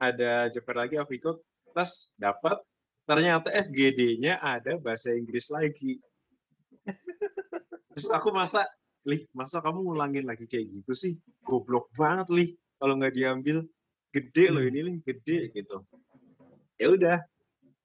ada 0.02 0.50
Jepper 0.50 0.74
lagi 0.74 0.98
aku 0.98 1.14
ikut, 1.14 1.36
terus 1.74 2.14
dapat 2.18 2.58
ternyata 3.06 3.50
FGD-nya 3.50 4.38
ada 4.38 4.78
bahasa 4.78 5.14
Inggris 5.14 5.50
lagi. 5.50 5.98
Terus 7.92 8.08
aku 8.08 8.32
masa, 8.32 8.64
lih 9.02 9.26
masa 9.34 9.58
kamu 9.58 9.82
ngulangin 9.82 10.24
lagi 10.26 10.46
kayak 10.46 10.68
gitu 10.70 10.92
sih? 10.94 11.12
Goblok 11.42 11.90
banget 11.98 12.28
lih 12.30 12.48
kalau 12.78 12.98
nggak 12.98 13.14
diambil. 13.14 13.66
Gede 14.12 14.44
loh 14.52 14.60
ini 14.60 14.80
lih, 14.84 14.96
gede 15.00 15.50
gitu. 15.56 15.82
Ya 16.76 16.92
udah, 16.92 17.18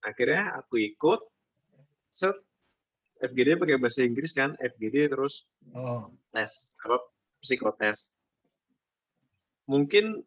akhirnya 0.03 0.59
aku 0.59 0.75
ikut. 0.83 1.23
Set, 2.11 2.35
FGD 3.23 3.57
pakai 3.61 3.79
bahasa 3.79 4.03
Inggris 4.03 4.35
kan, 4.35 4.53
FGD 4.59 5.09
terus 5.11 5.47
Oh. 5.75 6.07
tes 6.31 6.79
apa 6.79 7.03
psikotes 7.43 8.15
mungkin 9.67 10.23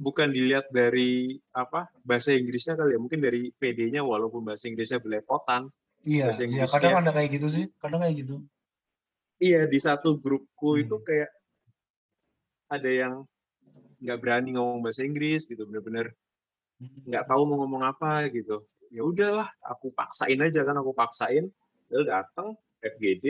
bukan 0.00 0.32
dilihat 0.32 0.72
dari 0.72 1.38
apa 1.52 1.92
bahasa 2.02 2.32
Inggrisnya 2.32 2.74
kali 2.74 2.96
ya 2.96 2.98
mungkin 2.98 3.20
dari 3.20 3.52
PD-nya 3.52 4.00
walaupun 4.02 4.42
bahasa 4.42 4.66
Inggrisnya 4.66 4.98
belepotan 4.98 5.68
Iya, 6.02 6.34
Bahasa 6.34 6.42
iya 6.50 6.66
kadang 6.66 6.98
ada 6.98 7.14
kayak 7.14 7.30
gitu 7.38 7.46
sih, 7.46 7.64
kadang 7.78 8.02
kayak 8.02 8.26
gitu. 8.26 8.42
Iya 9.42 9.66
di 9.66 9.78
satu 9.82 10.14
grupku 10.22 10.78
Hmm. 10.78 10.82
itu 10.86 10.96
kayak 11.02 11.30
ada 12.70 12.90
yang 12.90 13.14
nggak 13.98 14.18
berani 14.22 14.54
ngomong 14.54 14.80
bahasa 14.80 15.02
Inggris 15.02 15.44
gitu 15.44 15.66
bener-bener 15.66 16.14
nggak 17.06 17.26
tahu 17.26 17.42
mau 17.46 17.62
ngomong 17.62 17.82
apa 17.82 18.26
gitu. 18.30 18.62
Ya 18.90 19.02
udahlah 19.02 19.50
aku 19.62 19.90
paksain 19.94 20.38
aja 20.38 20.62
kan 20.62 20.78
aku 20.78 20.90
paksain. 20.94 21.50
Lalu 21.90 22.04
datang 22.08 22.54
FGD 22.80 23.24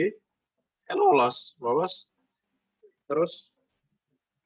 eh 0.89 0.95
lolos 0.97 1.53
lolos. 1.59 2.09
Terus 3.05 3.51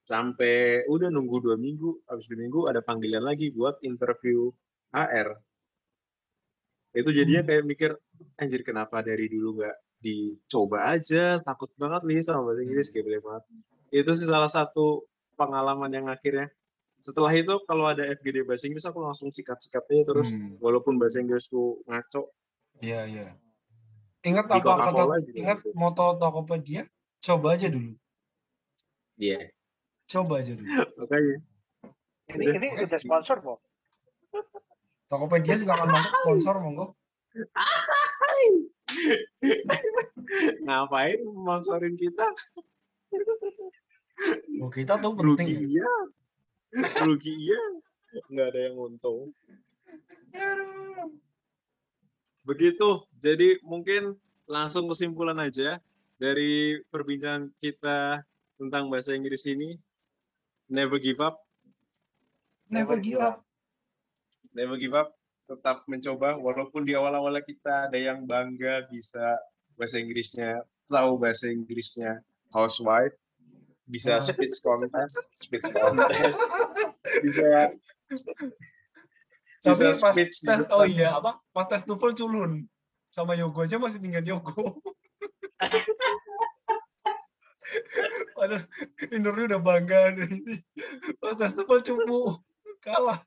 sampai 0.03 0.87
udah 0.87 1.11
nunggu 1.11 1.43
dua 1.43 1.55
minggu 1.59 1.99
habis 2.07 2.25
dua 2.31 2.39
minggu 2.39 2.59
ada 2.71 2.79
panggilan 2.79 3.23
lagi 3.23 3.51
buat 3.51 3.75
interview 3.83 4.47
HR 4.95 5.35
itu 6.95 7.09
jadinya 7.13 7.43
Hmm. 7.43 7.49
kayak 7.51 7.63
mikir 7.67 7.91
anjir 8.39 8.61
kenapa 8.63 9.03
dari 9.03 9.27
dulu 9.29 9.61
nggak 9.61 9.77
dicoba 9.97 10.93
aja 10.93 11.41
takut 11.41 11.73
banget 11.75 12.05
nih 12.05 12.21
sama 12.21 12.45
bahasa 12.45 12.61
Inggris 12.61 12.89
kayak 12.89 13.05
boleh 13.05 13.21
banget 13.21 13.43
itu 13.89 14.11
sih 14.13 14.27
salah 14.27 14.47
satu 14.47 15.03
pengalaman 15.33 15.89
yang 15.89 16.05
akhirnya 16.05 16.53
setelah 16.97 17.29
itu 17.31 17.57
kalau 17.65 17.85
ada 17.85 18.05
FGD 18.07 18.41
bahasa 18.43 18.65
Inggris 18.65 18.83
aku 18.83 18.99
langsung 18.99 19.29
sikat-sikat 19.29 19.83
aja 19.85 20.03
terus 20.05 20.29
Hmm. 20.29 20.57
walaupun 20.57 20.97
bahasa 20.97 21.17
Inggrisku 21.17 21.81
ngaco 21.85 22.29
Iya, 22.77 23.09
iya. 23.09 23.25
Ingat 24.21 24.45
apa 24.45 24.61
kata 24.61 25.01
ingat 25.33 25.65
gitu. 25.65 25.73
moto 25.73 26.13
Tokopedia? 26.15 26.85
Coba 27.17 27.57
aja 27.57 27.69
dulu. 27.69 27.97
iya 29.17 29.49
Coba 30.05 30.45
aja 30.45 30.53
dulu. 30.53 30.69
makanya 30.93 31.41
Ini 32.27 32.43
Udah. 32.43 32.53
ini 32.53 32.67
udah 32.85 32.99
sponsor 32.99 33.37
kok. 33.39 33.59
Tokopedia 35.07 35.55
silakan 35.55 35.89
masuk 35.89 36.13
sponsor 36.13 36.55
monggo. 36.59 36.85
Ngapain 40.65 41.19
sponsorin 41.21 41.95
kita? 41.95 42.27
Oh, 44.61 44.73
kita 44.73 44.97
tuh 44.97 45.13
rugi 45.13 45.53
penting. 45.53 45.77
iya. 45.77 45.93
Rugi 47.05 47.33
iya. 47.37 47.61
Nggak 48.33 48.47
ada 48.53 48.59
yang 48.69 48.75
untung. 48.77 49.31
Begitu. 52.41 52.89
Jadi 53.21 53.61
mungkin 53.61 54.17
langsung 54.49 54.89
kesimpulan 54.89 55.37
aja 55.37 55.77
dari 56.17 56.81
perbincangan 56.89 57.53
kita 57.61 58.25
tentang 58.57 58.89
bahasa 58.89 59.13
Inggris 59.13 59.45
ini. 59.45 59.77
Never 60.67 60.97
give 60.97 61.21
up. 61.21 61.39
Never 62.67 62.99
give 62.99 63.21
up. 63.23 63.47
never 64.57 64.73
give 64.81 64.97
up 64.97 65.16
tetap 65.47 65.87
mencoba 65.87 66.35
walaupun 66.35 66.83
di 66.83 66.93
awal-awal 66.93 67.39
kita 67.39 67.87
ada 67.87 67.95
yang 67.95 68.27
bangga 68.27 68.83
bisa 68.91 69.39
bahasa 69.79 69.97
Inggrisnya 69.97 70.61
tahu 70.91 71.15
bahasa 71.15 71.47
Inggrisnya 71.47 72.19
housewife 72.51 73.15
bisa 73.87 74.19
Ah. 74.19 74.23
speech 74.23 74.59
contest 74.59 75.15
speech 75.39 75.67
contest 75.71 76.43
bisa 77.23 77.71
Tapi 79.67 79.83
bisa 79.83 79.99
pas 79.99 80.15
tes, 80.15 80.63
oh 80.71 80.87
iya 80.87 81.19
apa? 81.19 81.43
Pas 81.51 81.67
tes 81.67 81.83
TOEFL 81.83 82.15
culun. 82.15 82.63
Sama 83.11 83.35
Yogo 83.35 83.67
aja 83.67 83.75
masih 83.75 83.99
tinggal 83.99 84.23
Yogo. 84.23 84.79
Padahal 88.37 88.63
Indurnya 89.11 89.55
udah 89.55 89.59
bangga 89.59 90.15
nih. 90.15 90.63
Pas 91.19 91.35
tes 91.35 91.51
TOEFL 91.51 91.83
cupu. 91.83 92.39
Kalah. 92.79 93.19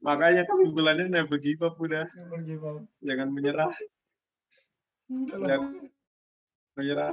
Makanya 0.00 0.48
kesimpulannya 0.48 1.06
never 1.12 1.36
give 1.36 1.60
up 1.60 1.76
udah 1.76 2.08
Never 2.16 2.40
give 2.42 2.64
up. 2.64 2.80
jangan 3.04 3.28
menyerah 3.32 3.72
Udah 5.10 5.36
jangan 5.36 5.70
menyerah 6.76 7.12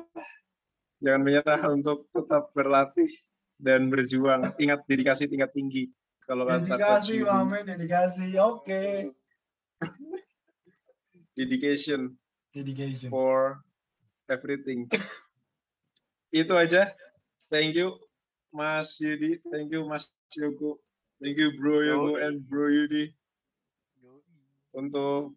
jangan 0.97 1.21
menyerah 1.21 1.61
untuk 1.69 2.07
tetap 2.11 2.49
berlatih 2.55 3.09
dan 3.57 3.89
berjuang 3.91 4.53
ingat 4.57 4.85
dedikasi 4.87 5.27
tingkat 5.27 5.51
tinggi 5.51 5.89
kalau 6.23 6.43
kata 6.43 6.63
Dedikasi, 6.67 7.23
Yudi, 7.23 7.27
Mame, 7.31 7.59
dedikasi. 7.63 8.27
Oke. 8.35 8.83
dedication 11.35 12.17
Dedication. 12.51 13.07
for 13.07 13.61
everything. 14.27 14.89
Itu 16.33 16.51
aja. 16.59 16.91
Thank 17.47 17.79
you 17.79 17.95
Mas 18.51 18.99
Yudi, 18.99 19.39
thank 19.47 19.71
you 19.71 19.87
Mas 19.87 20.11
Yogo, 20.35 20.83
thank 21.21 21.37
you 21.37 21.53
Bro. 21.59 21.85
Yogo 21.85 22.13
and 22.19 22.43
Bro 22.49 22.73
Yudi 22.73 23.13
untuk 24.73 25.36